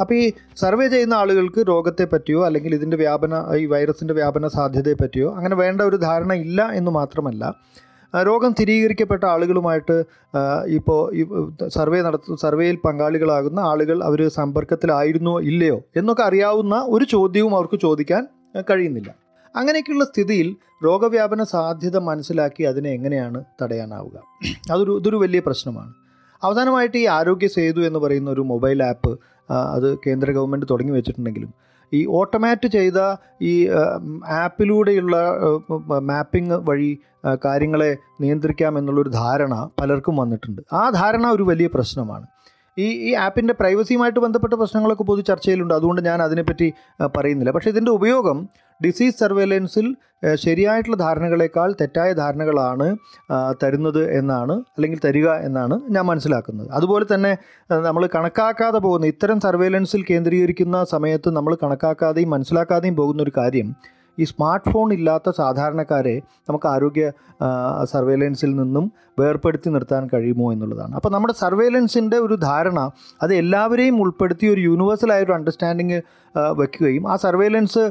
അപ്പോൾ 0.00 0.14
ഈ 0.14 0.32
സർവേ 0.56 0.88
ചെയ്യുന്ന 0.88 1.14
ആളുകൾക്ക് 1.14 1.60
രോഗത്തെ 1.68 2.04
പറ്റിയോ 2.04 2.46
അല്ലെങ്കിൽ 2.46 2.74
ഇതിന്റെ 2.74 2.96
വ്യാപന 2.96 3.56
ഈ 3.56 3.66
വൈറസിന്റെ 3.66 4.14
വ്യാപന 4.14 4.48
സാധ്യതയെ 4.48 4.94
പറ്റിയോ 4.94 5.34
അങ്ങനെ 5.34 5.56
വേണ്ട 5.56 5.80
ഒരു 5.80 5.96
ധാരണ 5.96 6.32
ഇല്ല 6.32 6.70
എന്ന് 6.72 6.90
മാത്രമല്ല 6.90 7.54
രോഗം 8.26 8.52
സ്ഥിരീകരിക്കപ്പെട്ട 8.52 9.24
ആളുകളുമായിട്ട് 9.24 10.04
ഇപ്പോൾ 10.66 11.14
ഈ 11.14 11.24
സർവേ 11.68 12.02
നടത്തു 12.02 12.34
സർവേയിൽ 12.34 12.76
പങ്കാളികളാകുന്ന 12.84 13.60
ആളുകൾ 13.60 14.04
അവർ 14.04 14.28
സമ്പർക്കത്തിലായിരുന്നോ 14.28 15.40
ഇല്ലയോ 15.40 15.82
എന്നൊക്കെ 15.96 16.22
അറിയാവുന്ന 16.22 16.84
ഒരു 16.88 17.04
ചോദ്യവും 17.04 17.54
അവർക്ക് 17.54 17.80
ചോദിക്കാൻ 17.80 18.26
കഴിയുന്നില്ല. 18.70 19.14
അങ്ങനെയൊക്കെയുള്ള 19.56 20.04
സ്ഥിതിയിൽ 20.04 20.56
രോഗവ്യാപന 20.84 21.42
സാധ്യത 21.44 21.96
മനസ്സിലാക്കി 21.96 22.62
അതിനെ 22.62 22.90
എങ്ങനെയാണ് 22.90 23.44
തടയാനാവുക? 23.62 24.16
അതൊരു 24.72 24.98
ഇതൊരു 24.98 25.16
വലിയ 25.16 25.40
പ്രശ്നമാണ്. 25.40 25.92
അവസാനമായിട്ട് 26.44 26.98
ഈ 26.98 27.06
ആരോഗ്യ 27.06 27.48
സേതു 27.48 27.80
എന്ന് 27.80 27.98
പറയുന്ന 27.98 28.30
ഒരു 28.30 28.40
മൊബൈൽ 28.40 28.82
ആപ്പ് 28.82 29.18
അത് 29.50 29.98
കേന്ദ്ര 30.06 30.30
ഗവൺമെന്റ് 30.30 30.66
തുടങ്ങി 30.70 30.92
വെച്ചിട്ടുണ്ടെങ്കിലും. 30.92 31.52
ഈ 31.94 32.06
ഓട്ടോമാറ്റ് 32.06 32.68
ചെയ്ത 32.68 32.98
ഈ 33.42 33.52
ആപ്പിലൂടെയുള്ള 34.42 35.16
മാപ്പിംഗ് 36.10 36.58
വഴി 36.68 36.90
കാര്യങ്ങളെ 37.44 37.96
നിയന്ത്രിക്കാം 38.20 38.78
എന്നുള്ളൊരു 38.78 39.08
ധാരണ 39.08 39.54
പലർക്കും 39.80 40.16
വന്നിട്ടുണ്ട്. 40.16 40.62
ആ 40.72 40.90
ധാരണ 40.90 41.26
ഒരു 41.26 41.42
വലിയ 41.42 41.66
പ്രശ്നമാണ്. 41.74 42.26
ഈ 42.82 42.86
ഈ 43.08 43.10
ആപ്പിന്റെ 43.24 43.54
പ്രൈവസിയുമായിട്ട് 43.60 44.20
ബന്ധപ്പെട്ട 44.24 44.54
പ്രശ്നങ്ങളൊക്കെ 44.60 45.04
പൊതു 45.10 45.22
ചർച്ചയിലുണ്ട്. 45.30 45.74
അതുകൊണ്ട് 45.78 46.02
ഞാൻ 46.08 46.18
അതിനെപ്പറ്റി 46.26 46.68
പറയുന്നില്ല. 47.16 47.52
പക്ഷേ 47.56 47.70
ഇതിന്റെ 47.74 47.92
ഉപയോഗം 47.98 48.38
ഡിസീസ് 48.80 49.18
സർവേലൻസിൽ 49.22 49.86
ശരിയായിട്ടുള്ള 50.44 50.96
ധാരണകളെക്കാൾ 51.04 51.68
തെറ്റായ 51.80 52.10
ധാരണകളാണ് 52.20 52.86
തരുന്നത് 53.62 54.02
എന്നാണ് 54.18 54.54
അല്ലെങ്കിൽ 54.76 54.98
തരിക 55.04 55.28
എന്നാണ് 55.48 55.76
ഞാൻ 55.96 56.04
മനസ്സിലാക്കുന്നത്. 56.10 56.68
അതുപോലെ 56.78 57.06
തന്നെ 57.14 57.32
നമ്മൾ 57.86 58.04
കണക്കാക്കാതെ 58.16 58.80
പോകുന്ന 58.86 59.12
ഇത്തരം 59.14 59.40
സർവേലൻസിൽ 59.46 60.02
കേന്ദ്രീകരിക്കുന്ന 60.10 60.84
സമയത്ത് 60.94 61.30
നമ്മൾ 61.38 61.54
കണക്കാക്കാതെയും 61.62 62.32
മനസ്സിലാക്കാതെയും 62.36 62.96
പോകുന്ന 63.00 63.22
ഒരു 63.26 63.34
കാര്യം 63.40 63.70
ഈ 64.20 64.24
സ്മാർട്ട് 64.24 64.70
ഫോൺ 64.70 64.88
ഇല്ലാത്ത 64.92 65.30
സാധാരണക്കാരെ 65.30 66.16
നമുക്ക് 66.48 66.68
ആരോഗ്യ 66.68 67.06
സർവേലൻസിൽ 67.84 68.50
നിന്നും 68.56 68.86
വേർപ്പെടുത്തി 69.18 69.68
നിർത്താൻ 69.70 70.02
കഴിയുമോ 70.12 70.46
എന്നുള്ളതാണ്. 70.52 70.92
അപ്പോൾ 70.94 71.10
നമ്മുടെ 71.14 71.34
സർവേലൻസിന്റെ 71.40 72.16
ഒരു 72.16 72.34
ധാരണ 72.34 72.78
അത് 73.22 73.32
എല്ലാവരെയും 73.34 73.96
ഉൾപ്പെടുത്തി 74.02 74.46
ഒരു 74.46 74.60
യൂണിവേഴ്സലായ 74.60 75.24
ഒരു 75.24 75.32
അണ്ടർസ്റ്റാൻഡിങ് 75.32 75.98
വെക്കുകയും 76.56 77.04
ആ 77.12 77.14
സർവേലൻസ് 77.16 77.82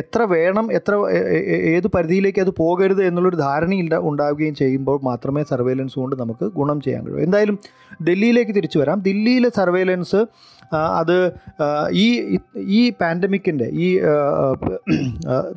എത്ര 0.00 0.22
വേണം 0.32 0.66
എത്ര 0.72 0.94
ഏത് 1.76 1.88
പരിധിയിലേക്ക് 1.94 2.40
അത് 2.40 2.52
പോകരുത് 2.58 3.02
എന്നുള്ളൊരു 3.06 3.38
ധാരണ 3.46 3.72
ഉണ്ടാവുകയും 4.10 4.54
ചെയ്യുമ്പോൾ 4.54 4.98
മാത്രമേ 5.02 5.42
സർവേലൻസ് 5.50 5.96
കൊണ്ട് 6.02 6.16
നമുക്ക് 6.20 6.46
ഗുണം 6.58 6.80
ചെയ്യാൻ 6.80 7.02
കഴിയൂ. 7.06 7.24
എന്തായാലും 7.26 7.58
ഡൽഹിയിലേക്ക് 8.08 8.54
തിരിച്ചു 8.54 8.78
വരാം. 8.78 8.98
ദില്ലിയിലെ 9.08 9.50
സർവേലൻസ് 9.60 10.20
അത് 10.72 11.16
ഈ 11.90 12.06
ഈ 12.56 12.90
പാൻഡമിക്കിന്റെ 12.90 13.68
ഈ 13.84 13.88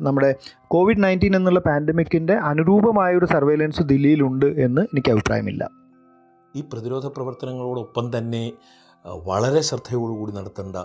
നമ്മുടെ 0.00 0.30
കോവിഡ് 0.68 1.02
നയന്റീൻ 1.04 1.36
എന്നുള്ള 1.36 1.60
പാൻഡമിക്കിന്റെ 1.60 2.34
അനുരൂപമായ 2.50 3.16
ഒരു 3.16 3.26
സർവേലൻസ് 3.26 3.82
ദില്ലിയിലുണ്ട് 3.82 4.46
എന്ന് 4.46 4.80
എനിക്ക് 4.80 5.10
അഭിപ്രായമില്ല. 5.10 5.70
ഈ 6.54 6.62
പ്രതിരോധ 6.72 7.06
പ്രവർത്തനങ്ങളോടൊപ്പം 7.06 8.18
തന്നെ 8.18 8.52
വളരെ 9.04 9.60
ശ്രദ്ധയോടുകൂടി 9.60 10.32
നടത്തേണ്ട 10.32 10.76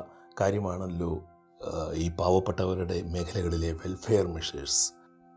കാര്യമാണല്ലോ 0.41 1.12
ഈ 1.94 2.06
പാവപ്പെട്ടവരുടെ 2.10 2.98
മേഖലകളിലെ 3.13 3.72
വെൽഫെയർ 3.84 4.28
മെഷേഴ്സ് 4.28 4.82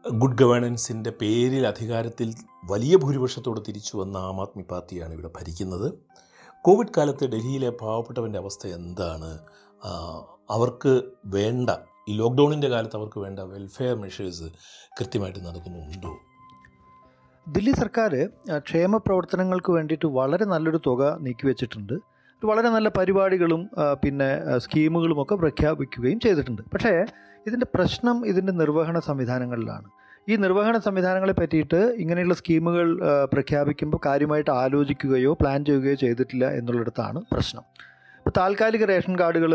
ഗുഡ് 0.05 0.39
ഗവേണൻസിന്റെ 0.41 1.11
പേരിൽ 1.11 1.67
അധികാരത്തിൽ 1.67 2.29
വലിയ 2.71 2.97
ഭൂരിപക്ഷത്തോട് 2.97 3.61
തിരിച്ചു 3.69 3.97
വന്ന 3.97 4.17
ആം 4.17 4.41
ആദ്മി 4.43 4.65
പാർട്ടിയാണ് 4.71 5.13
ഇവിടെ 5.13 5.31
ഭരിക്കുന്നത്. 5.39 5.89
കോവിഡ് 6.67 6.93
കാലത്ത് 6.97 7.25
ഡൽഹിയിലെ 7.33 7.71
പാവപ്പെട്ടവന്റെ 7.81 8.39
അവസ്ഥ 8.43 8.63
എന്താണ്? 8.77 9.31
അവർക്ക് 10.55 10.93
വേണ്ട 11.35 11.71
ഈ 12.09 12.13
ലോക്ക്ഡൗണിന്റെ 12.21 12.69
കാലത്ത് 12.75 12.97
അവർക്ക് 12.99 13.19
വേണ്ട 13.25 13.41
വെൽഫെയർ 13.51 13.95
മെഷേഴ്സ് 14.05 14.47
കൃത്യമായിട്ട് 14.99 15.41
നടക്കുന്നുണ്ടോ? 15.47 16.13
ദില്ലി 17.47 17.73
സർക്കാർ 17.81 18.13
ക്ഷേമ 18.69 18.97
പ്രവർത്തനങ്ങൾക്ക് 19.07 19.73
വേണ്ടിയിട്ട് 19.77 20.09
വളരെ 20.19 20.45
നല്ലൊരു 20.53 20.81
തുക 20.87 21.03
നീക്കിവെച്ചിട്ടുണ്ട് 21.27 21.95
വളരെ 22.43 22.69
നല്ല 22.69 22.89
പരിപാടികളും 22.99 23.61
പിന്നെ 24.05 24.31
സ്കീമുകളുമൊക്കെ 24.65 25.35
പ്രഖ്യാപിക്കുകയും 25.43 26.19
ചെയ്തിട്ടുണ്ട്. 26.21 26.63
പക്ഷേ 26.73 26.95
ഇതിന്റെ 27.49 27.69
പ്രശ്നം 27.75 28.17
ഇതിന്റെ 28.31 28.53
നിർവഹണ 28.63 28.99
സംവിധാനങ്ങളിലാണ്. 29.09 29.89
ഈ 30.29 30.35
നിർവഹണ 30.37 30.77
സംവിധാനങ്ങളെ 30.79 31.35
പറ്റിയിട്ട് 31.39 31.81
ഇങ്ങനെയുള്ള 32.03 32.35
സ്കീമുകൾ 32.35 32.87
പ്രഖ്യാപിക്കുമ്പോൾ 33.33 34.01
കാര്യമായിട്ട് 34.07 34.53
ആലോചിക്കുകയോ 34.63 35.33
പ്ലാൻ 35.41 35.61
ചെയ്യുകയോ 35.65 35.97
ചെയ്തിട്ടില്ല 36.03 36.45
എന്നുള്ളിടത്താണ് 36.59 37.21
പ്രശ്നം. 37.33 37.65
ഇപ്പോൾ 38.19 38.33
താൽക്കാലിക 38.39 38.85
റേഷൻ 38.85 39.15
കാർഡുകൾ 39.19 39.53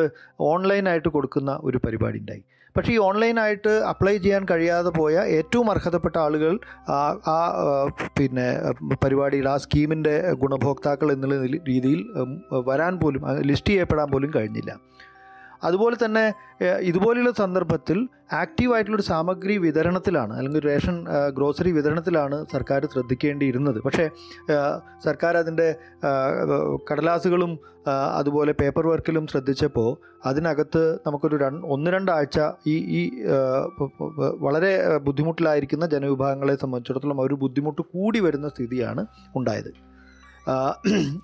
ഓൺലൈനായിട്ട് 0.52 1.10
കൊടുക്കുന്ന 1.10 1.52
ഒരു 1.64 1.78
പരിപാടി 1.86 2.20
ഉണ്ടായി 2.20 2.44
പക്ഷേ 2.76 2.92
ഈ 2.96 2.98
ഓൺലൈനായിട്ട് 3.06 3.72
അപ്ലൈ 3.92 4.14
ചെയ്യാൻ 4.18 4.44
കഴിയാതെ 4.52 4.92
പോയ 4.98 5.16
ഏറ്റവും 5.38 5.68
അർഹതപ്പെട്ട 5.72 6.18
ആളുകൾ 6.26 6.54
ആ 7.36 7.40
പിന്നെ 8.18 8.46
പരിപാടിയിൽ 9.04 9.48
ആ 9.50 9.56
സ്കീമിന്റെ 9.58 10.14
ഗുണഭോക്താക്കൾ 10.44 11.10
എന്നുള്ള 11.12 11.38
രീതിയിൽ 11.72 12.02
വരാൻ 12.70 12.96
പോലും 13.00 13.24
ലിസ്റ്റ് 13.50 13.74
ചെയ്യപ്പെടാൻ 13.74 14.08
പോലും 14.12 14.32
കഴിഞ്ഞില്ല. 14.36 14.72
അതുപോലെ 15.64 16.06
തന്നെ 16.06 16.24
ഇതുപോലെയുള്ള 16.82 17.32
സന്ദർഭത്തിൽ 17.32 17.98
ആക്റ്റീവായിട്ടുള്ളൊരു 18.34 19.06
സാമഗ്രി 19.10 19.58
വിതരണത്തിലാണ് 19.58 20.34
അല്ലെങ്കിൽ 20.34 20.62
റേഷൻ 20.62 21.06
ഗ്രോസറി 21.38 21.72
വിതരണത്തിലാണ് 21.72 22.46
സർക്കാർ 22.52 22.88
ശ്രദ്ധിക്കേണ്ടിയിരുന്നത്. 22.94 23.80
പക്ഷേ 23.80 24.06
സർക്കാർ 25.06 25.38
അതിന്റെ 25.38 25.68
കടലാസുകളും 26.92 27.60
അതുപോലെ 28.20 28.52
പേപ്പർ 28.52 28.88
വർക്കിലും 28.88 29.28
ശ്രദ്ധിച്ചപ്പോൾ 29.28 29.92
അതിനകത്ത് 30.26 30.84
നമുക്കൊരു 31.06 31.38
രണ്ട് 31.38 31.68
ഒന്ന് 31.68 31.92
രണ്ടാഴ്ച 31.92 32.40
ഈ 32.68 32.76
ഈ 33.00 33.02
വളരെ 34.46 34.72
ബുദ്ധിമുട്ടിലായിരിക്കുന്ന 34.98 35.86
ജനവിഭാഗങ്ങളെ 35.86 36.56
സംബന്ധിച്ചിടത്തോളം 36.56 37.22
ഒരു 37.22 37.34
ബുദ്ധിമുട്ട് 37.34 37.82
കൂടി 37.82 38.20
വരുന്ന 38.20 38.48
സ്ഥിതിയാണ് 38.48 39.06
ഉണ്ടായത്. 39.36 39.72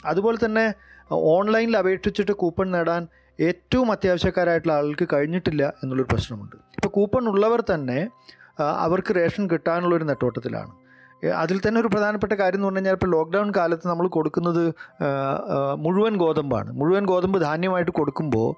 അതുപോലെ 0.05 0.45
തന്നെ 0.45 0.65
ഓൺലൈനിൽ 1.11 1.77
അപേക്ഷിച്ചിട്ട് 1.77 2.31
കൂപ്പൺ 2.31 2.71
നേടാൻ 2.71 3.07
ഏറ്റവും 3.39 3.91
അത്യാവശ്യക്കാരായിട്ടുള്ള 3.91 4.73
ആൾക്ക് 4.73 5.07
കഴിഞ്ഞിട്ടില്ല 5.13 5.63
എന്നുള്ളൊരു 5.83 6.09
പ്രശ്നമുണ്ട്. 6.13 6.55
ഇപ്പോൾ 6.77 6.91
കൂപ്പൺ 6.97 7.23
ഉള്ളവർ 7.33 7.61
തന്നെ 7.73 7.99
അവർക്ക് 8.59 9.15
റേഷൻ 9.15 9.49
കിട്ടാനുള്ളൊരു 9.49 10.03
നെട്ടോട്ടത്തിലാണ്. 10.03 10.73
അതിൽ 11.23 11.57
തന്നെ 11.65 11.81
ഒരു 11.81 11.87
പ്രധാനപ്പെട്ട 11.87 12.33
കാര്യം 12.33 12.57
എന്ന് 12.57 12.67
പറഞ്ഞു 12.67 12.79
കഴിഞ്ഞാൽ 12.79 12.95
ഇപ്പോൾ 12.97 13.09
ലോക്ക്ഡൗൺ 13.09 13.51
കാലത്ത് 13.57 13.87
നമ്മൾ 13.87 14.07
കൊടുക്കുന്നത് 14.07 14.73
മുഴുവൻ 15.77 16.17
ഗോതമ്പാണ്. 16.17 16.69
മുഴുവൻ 16.79 17.05
ഗോതമ്പ് 17.05 17.41
ധാന്യമായിട്ട് 17.41 17.91
കൊടുക്കുമ്പോൾ 17.91 18.49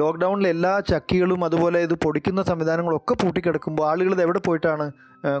ലോക്ക്ഡൗണിൽ 0.00 0.48
എല്ലാ 0.48 0.80
ചക്കികളും 0.80 1.44
അതുപോലെ 1.44 1.78
ഇത് 1.80 1.94
പൊടിക്കുന്ന 2.04 2.42
സംവിധാനങ്ങളൊക്കെ 2.42 3.14
പൂട്ടിക്കിടക്കുമ്പോൾ 3.22 3.90
ആളുകൾ 3.90 4.12
ഇത് 4.14 4.22
എവിടെ 4.22 4.38
പോയിട്ടാണ് 4.38 4.92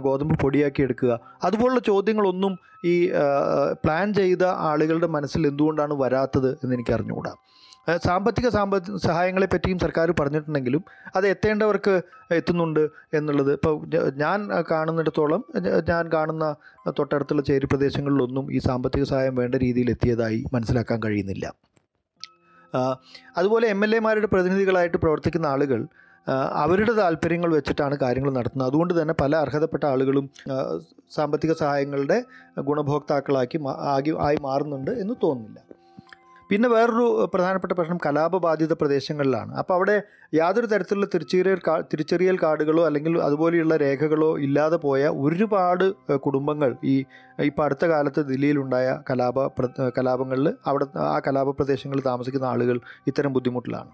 ഗോതമ്പ് 0.06 0.34
പൊടിയാക്കി 0.40 0.82
എടുക്കുക 0.82 1.20
അതുപോലുള്ള 1.42 1.80
ചോദ്യങ്ങളൊന്നും 1.80 2.58
ഈ 2.84 3.10
പ്ലാൻ 3.84 4.14
ചെയ്ത 4.14 4.42
ആളുകളുടെ 4.42 5.06
മനസ്സിൽ 5.06 5.46
എന്തുകൊണ്ടാണ് 5.46 5.94
വരാത്തത് 5.94 6.50
എന്ന് 6.62 6.74
എനിക്ക് 6.74 6.92
അറിഞ്ഞുകൂടാ 6.92 7.34
സാമ്പത്തിക 8.04 8.48
സാമ്പ 8.48 8.78
സഹായങ്ങളെ 8.96 9.46
പറ്റിയും 9.52 9.78
സർക്കാർ 9.78 10.14
പറഞ്ഞിട്ടുണ്ടെങ്കിലും 10.20 10.84
അത് 11.16 11.26
എത്തേണ്ടവർക്ക് 11.26 11.94
എത്തുന്നുണ്ട് 12.34 12.88
എന്നുള്ളത്. 13.14 13.52
ഇപ്പോൾ 13.52 13.74
ഞാൻ 14.16 14.48
കാണുന്നിടത്തോളം 14.70 15.44
ഞാൻ 15.88 16.04
കാണുന്ന 16.12 16.54
തൊട്ടടുത്തുള്ള 16.98 17.42
ചേരി 17.42 17.66
പ്രദേശങ്ങളിലൊന്നും 17.66 18.52
ഈ 18.52 18.58
സാമ്പത്തിക 18.58 19.04
സഹായം 19.04 19.34
വേണ്ട 19.34 19.54
രീതിയിൽ 19.54 19.90
എത്തിയതായി 19.90 20.44
മനസ്സിലാക്കാൻ 20.54 21.00
കഴിയുന്നില്ല. 21.04 21.46
അതുപോലെ 23.36 23.66
എം 23.66 23.84
എൽ 23.84 23.96
എമാരുടെ 23.96 24.26
പ്രതിനിധികളായിട്ട് 24.26 24.96
പ്രവർത്തിക്കുന്ന 24.96 25.46
ആളുകൾ 25.46 25.80
അവരുടെ 26.64 26.92
താല്പര്യങ്ങൾ 26.92 27.50
വെച്ചിട്ടാണ് 27.54 27.96
കാര്യങ്ങൾ 28.02 28.30
നടത്തുന്നത്. 28.30 28.68
അതുകൊണ്ട് 28.68 29.02
തന്നെ 29.02 29.14
പല 29.20 29.36
അർഹതപ്പെട്ട 29.36 29.84
ആളുകളും 29.84 30.30
സാമ്പത്തിക 31.10 31.52
സഹായങ്ങളുടെ 31.52 32.24
ഗുണഭോക്താക്കളാക്കി 32.68 33.58
ആകി 33.94 34.14
ആയി 34.26 34.38
മാറുന്നുണ്ട് 34.42 34.90
എന്ന് 34.90 35.14
തോന്നുന്നില്ല. 35.22 35.69
പിന്നെ 36.50 36.68
വേറൊരു 36.68 37.04
പ്രധാനപ്പെട്ട 37.32 37.72
പ്രശ്നം 37.78 37.98
കലാപബാധിത 38.06 38.72
പ്രദേശങ്ങളിലാണ്. 38.80 39.52
അപ്പോൾ 39.60 39.74
അവിടെ 39.74 39.94
യാതൊരു 40.34 40.68
തരത്തിലുള്ള 40.72 41.06
തിരിച്ചറിയൽ 41.14 41.60
കാ 41.68 41.74
തിരിച്ചറിയൽ 41.92 42.36
കാർഡുകളോ 42.42 42.82
അല്ലെങ്കിൽ 42.88 43.12
അതുപോലെയുള്ള 43.26 43.74
രേഖകളോ 43.84 44.30
ഇല്ലാതെ 44.46 44.78
പോയ 44.86 45.02
ഒരുപാട് 45.24 45.86
കുടുംബങ്ങൾ 46.26 46.72
ഈ 46.92 46.94
ഇപ്പോൾ 47.50 47.64
അടുത്ത 47.66 47.84
കാലത്ത് 47.84 48.22
ദില്ലിയിലുണ്ടായ 48.30 48.88
കലാപ 49.10 49.46
കലാപങ്ങളിൽ 49.98 50.48
അവിടെ 50.72 50.88
ആ 51.14 51.18
കലാപ 51.28 51.50
പ്രദേശങ്ങളിൽ 51.60 52.04
താമസിക്കുന്ന 52.10 52.48
ആളുകൾ 52.54 52.78
ഇത്തരം 53.12 53.32
ബുദ്ധിമുട്ടിലാണ്. 53.38 53.92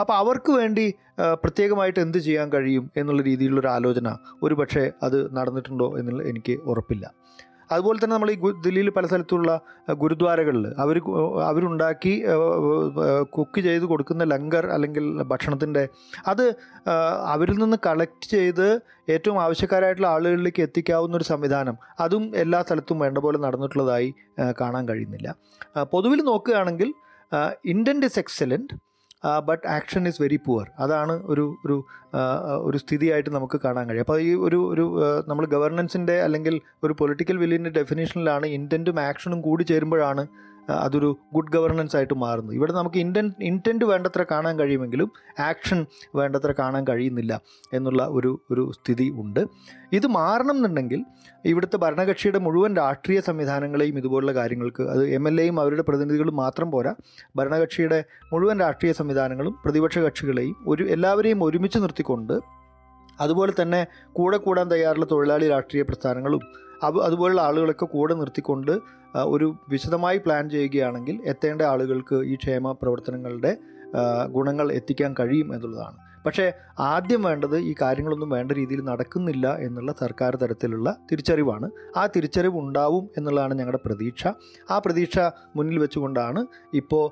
അപ്പോൾ 0.00 0.14
അവർക്ക് 0.22 0.52
വേണ്ടി 0.60 0.86
പ്രത്യേകമായിട്ട് 1.42 2.00
എന്ത് 2.00 2.18
ചെയ്യാൻ 2.18 2.48
കഴിയും 2.52 2.84
എന്നുള്ള 2.96 3.22
രീതിയിലുള്ളൊരു 3.22 3.70
ആലോചന 3.76 4.10
ഒരു 4.42 4.54
പക്ഷേ 4.60 4.84
അത് 5.06 5.18
നടന്നിട്ടുണ്ടോ 5.36 5.88
എന്നുള്ള 5.98 6.22
എനിക്ക് 6.22 6.54
ഉറപ്പില്ല. 6.64 7.04
അതുപോലെ 7.72 7.98
തന്നെ 8.04 8.14
നമ്മൾ 8.14 8.30
ഈ 8.30 8.36
ദില്ലിയിൽ 8.64 8.90
പല 8.90 9.06
സ്ഥലത്തുള്ള 9.06 9.50
ഗുരുദ്വാരകളിൽ 9.92 10.66
അവർ 10.78 10.96
അവരുണ്ടാക്കി 11.42 12.12
കുക്ക് 13.30 13.60
ചെയ്ത് 13.60 13.84
കൊടുക്കുന്ന 13.84 14.24
ലങ്കർ 14.24 14.66
അല്ലെങ്കിൽ 14.66 15.04
ഭക്ഷണത്തിന്റെ 15.22 15.88
അത് 16.26 16.44
അവരിൽ 17.26 17.54
നിന്ന് 17.54 17.78
കളക്ട് 17.86 18.28
ചെയ്ത് 18.30 18.66
ഏറ്റവും 19.10 19.38
ആവശ്യക്കാരായിട്ടുള്ള 19.42 20.08
ആളുകളിലേക്ക് 20.08 20.62
എത്തിക്കാവുന്ന 20.62 21.16
ഒരു 21.16 21.24
സംവിധാനം 21.24 21.76
അതും 22.00 22.24
എല്ലാ 22.36 22.60
സ്ഥലത്തും 22.62 22.98
വേണ്ട 22.98 23.18
പോലെ 23.18 23.38
നടന്നിട്ടുള്ളതായി 23.38 24.10
കാണാൻ 24.60 24.88
കഴിയുന്നില്ല. 24.88 25.28
പൊതുവിൽ 25.92 26.22
നോക്കുകയാണെങ്കിൽ 26.22 26.90
intent 27.64 28.04
is 28.04 28.18
excellent 28.18 28.74
but 29.48 29.66
action 29.66 30.08
is 30.08 30.22
very 30.22 30.38
poor 30.46 30.66
അതാണ് 30.78 31.14
ഒരു 31.32 31.44
ഒരു 31.66 31.76
ഒരു 32.62 32.78
സ്ഥിതിയായിട്ട് 32.78 33.30
നമുക്ക് 33.30 33.60
കാണാൻ 33.64 33.84
കഴിയും. 33.88 34.04
അപ്പോൾ 34.06 34.20
ഈ 34.20 34.34
ഒരു 34.46 34.58
ഒരു 34.72 34.84
നമ്മൾ 35.28 35.44
ഗവർണൻസിന്റെ 35.46 36.16
അല്ലെങ്കിൽ 36.22 36.60
ഒരു 36.84 36.92
പൊളിറ്റിക്കൽ 36.92 37.36
വില്ലിന്റെ 37.38 37.70
ഡെഫിനേഷനിലാണ് 37.70 38.46
ഇന്റന്റും 38.46 39.00
ആക്ഷനും 39.00 39.40
കൂടി 39.40 39.64
ചേരുമ്പോഴാണ് 39.64 40.24
അതൊരു 40.70 41.18
ഗുഡ് 41.34 41.52
ഗവർണൻസ് 41.52 41.96
ആയിട്ട് 41.96 42.14
മാറുന്നു. 42.14 42.52
ഇവിടെ 42.52 42.72
നമുക്ക് 42.72 42.96
ഇന്റൻ 42.96 43.32
ഇന്റന്റ് 43.40 43.84
വേണ്ടത്ര 43.84 44.24
കാണാൻ 44.30 44.58
കഴിയുമെങ്കിലും 44.58 45.12
ആക്ഷൻ 45.38 45.86
വേണ്ടത്ര 46.14 46.54
കാണാൻ 46.58 46.86
കഴിയുന്നില്ല 46.88 47.40
എന്നുള്ള 47.72 48.06
ഒരു 48.06 48.40
ഒരു 48.50 48.72
സ്ഥിതി 48.74 49.10
ഉണ്ട്. 49.16 49.40
ഇത് 49.92 50.06
മാറണം 50.06 50.56
എന്നുണ്ടെങ്കിൽ 50.56 51.04
ഇവിടുത്തെ 51.44 51.76
ഭരണകക്ഷിയുടെ 51.76 52.38
മുഴുവൻ 52.38 52.76
രാഷ്ട്രീയ 52.76 53.20
സംവിധാനങ്ങളെയും 53.20 53.98
ഇതുപോലുള്ള 53.98 54.32
കാര്യങ്ങൾക്ക് 54.32 54.82
അത് 54.82 55.08
എം 55.08 55.28
എൽ 55.28 55.40
എയും 55.40 55.60
അവരുടെ 55.60 55.82
പ്രതിനിധികളും 55.82 56.36
മാത്രം 56.36 56.70
പോരാ. 56.70 56.94
ഭരണകക്ഷിയുടെ 57.36 58.04
മുഴുവൻ 58.32 58.60
രാഷ്ട്രീയ 58.60 58.92
സംവിധാനങ്ങളും 58.92 59.54
പ്രതിപക്ഷ 59.64 59.98
കക്ഷികളെയും 59.98 60.56
ഒരു 60.66 60.84
എല്ലാവരെയും 60.84 61.44
ഒരുമിച്ച് 61.44 61.78
നിർത്തിക്കൊണ്ട് 61.78 62.40
അതുപോലെ 63.20 63.52
തന്നെ 63.62 63.86
കൂടെ 64.12 64.36
കൂടാൻ 64.36 64.70
തയ്യാറുള്ള 64.70 65.06
തൊഴിലാളി 65.10 65.48
രാഷ്ട്രീയ 65.48 65.82
പ്രസ്ഥാനങ്ങളും 65.82 66.71
അത് 66.82 66.98
അതുപോലുള്ള 67.02 67.40
ആളുകളൊക്കെ 67.40 67.84
കൂടെ 67.84 68.14
നിർത്തിക്കൊണ്ട് 68.14 68.72
ഒരു 69.16 69.54
വിശദമായി 69.68 70.18
പ്ലാൻ 70.18 70.50
ചെയ്യുകയാണെങ്കിൽ 70.50 71.18
എത്തേണ്ട 71.26 71.62
ആളുകൾക്ക് 71.62 72.14
ഈ 72.14 72.34
ക്ഷേമ 72.34 72.72
പ്രവർത്തനങ്ങളുടെ 72.72 73.52
ഗുണങ്ങൾ 74.30 74.72
എത്തിക്കാൻ 74.72 75.14
കഴിയും 75.20 75.54
എന്നുള്ളതാണ്. 75.54 75.98
പക്ഷേ 76.26 76.52
ആദ്യം 76.78 77.22
വേണ്ടത് 77.22 77.56
ഈ 77.58 77.74
കാര്യങ്ങളൊന്നും 77.82 78.30
വേണ്ട 78.30 78.52
രീതിയിൽ 78.52 78.80
നടക്കുന്നില്ല 78.80 79.46
എന്നുള്ള 79.56 79.92
സർക്കാർ 80.00 80.36
തരത്തിലുള്ള 80.36 80.96
തിരിച്ചറിവാണ്. 81.12 81.70
ആ 81.96 82.06
തിരിച്ചറിവ് 82.06 82.58
ഉണ്ടാവും 82.58 83.10
എന്നുള്ളതാണ് 83.16 83.54
ഞങ്ങളുടെ 83.54 83.80
പ്രതീക്ഷ. 83.86 84.26
ആ 84.70 84.78
പ്രതീക്ഷ 84.78 85.18
മുന്നിൽ 85.56 85.78
വെച്ചുകൊണ്ടാണ് 85.78 86.42
ഇപ്പോൾ 86.74 87.04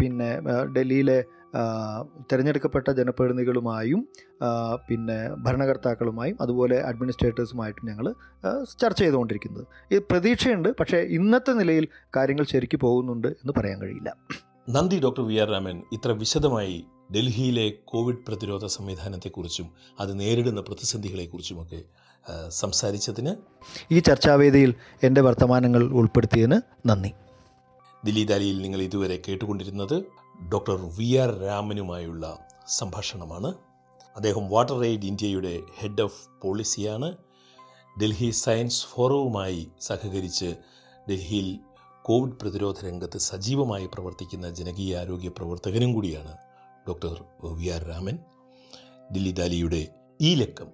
പിന്നെ 0.00 0.30
ഡൽഹിയിലെ 0.76 1.24
തിരഞ്ഞെടുക്കപ്പെട്ട 2.32 2.90
ജനപ്രതിനിധികളുമായും 2.90 4.08
പിന്നെ 4.88 5.18
ഭരണകർത്താക്കളുമായും 5.34 6.36
അതുപോലെ 6.40 6.80
അഡ്മിനിസ്ട്രേറ്റേഴ്സുമായിട്ടും 6.82 7.88
ഞങ്ങൾ 7.88 8.14
ചർച്ച 8.80 8.98
ചെയ്തുകൊണ്ടിരിക്കുന്നത്. 8.98 9.66
ഇത് 9.90 10.02
പ്രതീക്ഷയുണ്ട് 10.10 10.68
പക്ഷേ 10.80 10.98
ഇന്നത്തെ 11.18 11.52
നിലയിൽ 11.52 11.88
കാര്യങ്ങൾ 12.16 12.46
ശരിക്ക് 12.52 12.80
പോകുന്നുണ്ട് 12.80 13.28
എന്ന് 13.28 13.52
പറയാൻ 13.56 13.80
കഴിയില്ല. 13.80 14.16
നന്ദി 14.68 14.98
ഡോക്ടർ 15.00 15.24
വി 15.26 15.34
ആർ 15.34 15.48
രാമൻ. 15.50 15.82
ഇത്ര 15.92 16.12
വിശദമായി 16.12 16.84
ഡൽഹിയിലെ 17.14 17.72
കോവിഡ് 17.84 18.22
പ്രതിരോധ 18.28 18.66
സംവിധാനത്തെക്കുറിച്ചും 18.66 19.66
അത് 20.00 20.20
നേരിടുന്ന 20.20 20.60
പ്രതിസന്ധികളെക്കുറിച്ചുമൊക്കെ 20.60 21.82
സംസാരിച്ചതിന് 22.48 23.32
ഈ 23.94 23.98
ചർച്ചാവേദിയിൽ 23.98 24.74
എന്റെ 25.02 25.20
വർത്തമാനങ്ങൾ 25.20 25.82
ഉൾപ്പെടുത്തിയതിന് 25.92 26.58
നന്ദി. 26.88 27.10
ദില്ലി 28.04 28.24
ദാലിയിൽ 28.24 28.62
നിങ്ങൾ 28.62 28.82
ഇതുവരെ 28.82 29.22
കേട്ടുകൊണ്ടിരുന്നത് 29.28 29.96
ഡോക്ടർ 30.52 30.96
വി 30.96 31.16
ആർ 31.16 31.38
രാമനുമായുള്ള 31.38 32.46
സംഭാഷണമാണ്. 32.68 33.54
അദ്ദേഹം 34.16 34.48
വാട്ടർ 34.48 34.84
എയ്ഡ് 34.84 35.04
ഇന്ത്യയുടെ 35.04 35.60
ഹെഡ് 35.78 36.02
ഓഫ് 36.02 36.28
പോളിസിയാണ്. 36.42 37.16
ഡൽഹി 38.02 38.30
സയൻസ് 38.30 38.86
ഫോറവുമായി 38.86 39.68
സഹകരിച്ച് 39.80 40.54
ഡൽഹിയിൽ 41.10 41.58
കോവിഡ് 42.02 42.32
പ്രതിരോധ 42.32 42.84
രംഗത്ത് 42.84 43.18
സജീവമായി 43.18 43.86
പ്രവർത്തിക്കുന്ന 43.86 44.50
ജനകീയ 44.50 44.98
ആരോഗ്യ 44.98 45.28
പ്രവർത്തകനും 45.28 45.92
കൂടിയാണ് 45.92 46.36
doctor 46.88 47.24
V 47.44 47.68
R 47.68 47.82
Raman. 47.82 48.18
Dilli 49.10 49.30
ദാലിയുടെ 49.30 49.88
ഈ 50.20 50.34
ലക്കം 50.34 50.68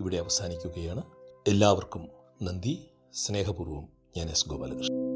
ഇവിടെ 0.00 0.16
അവസാനിക്കുകയാണ്. 0.16 1.02
എല്ലാവർക്കും 1.48 2.08
നന്ദി. 2.42 2.86
സ്നേഹപൂർവം 3.14 3.88
ഞാൻ 4.16 4.28
എസ് 4.28 4.48
ഗോപാലകൃഷ്ണൻ. 4.48 5.09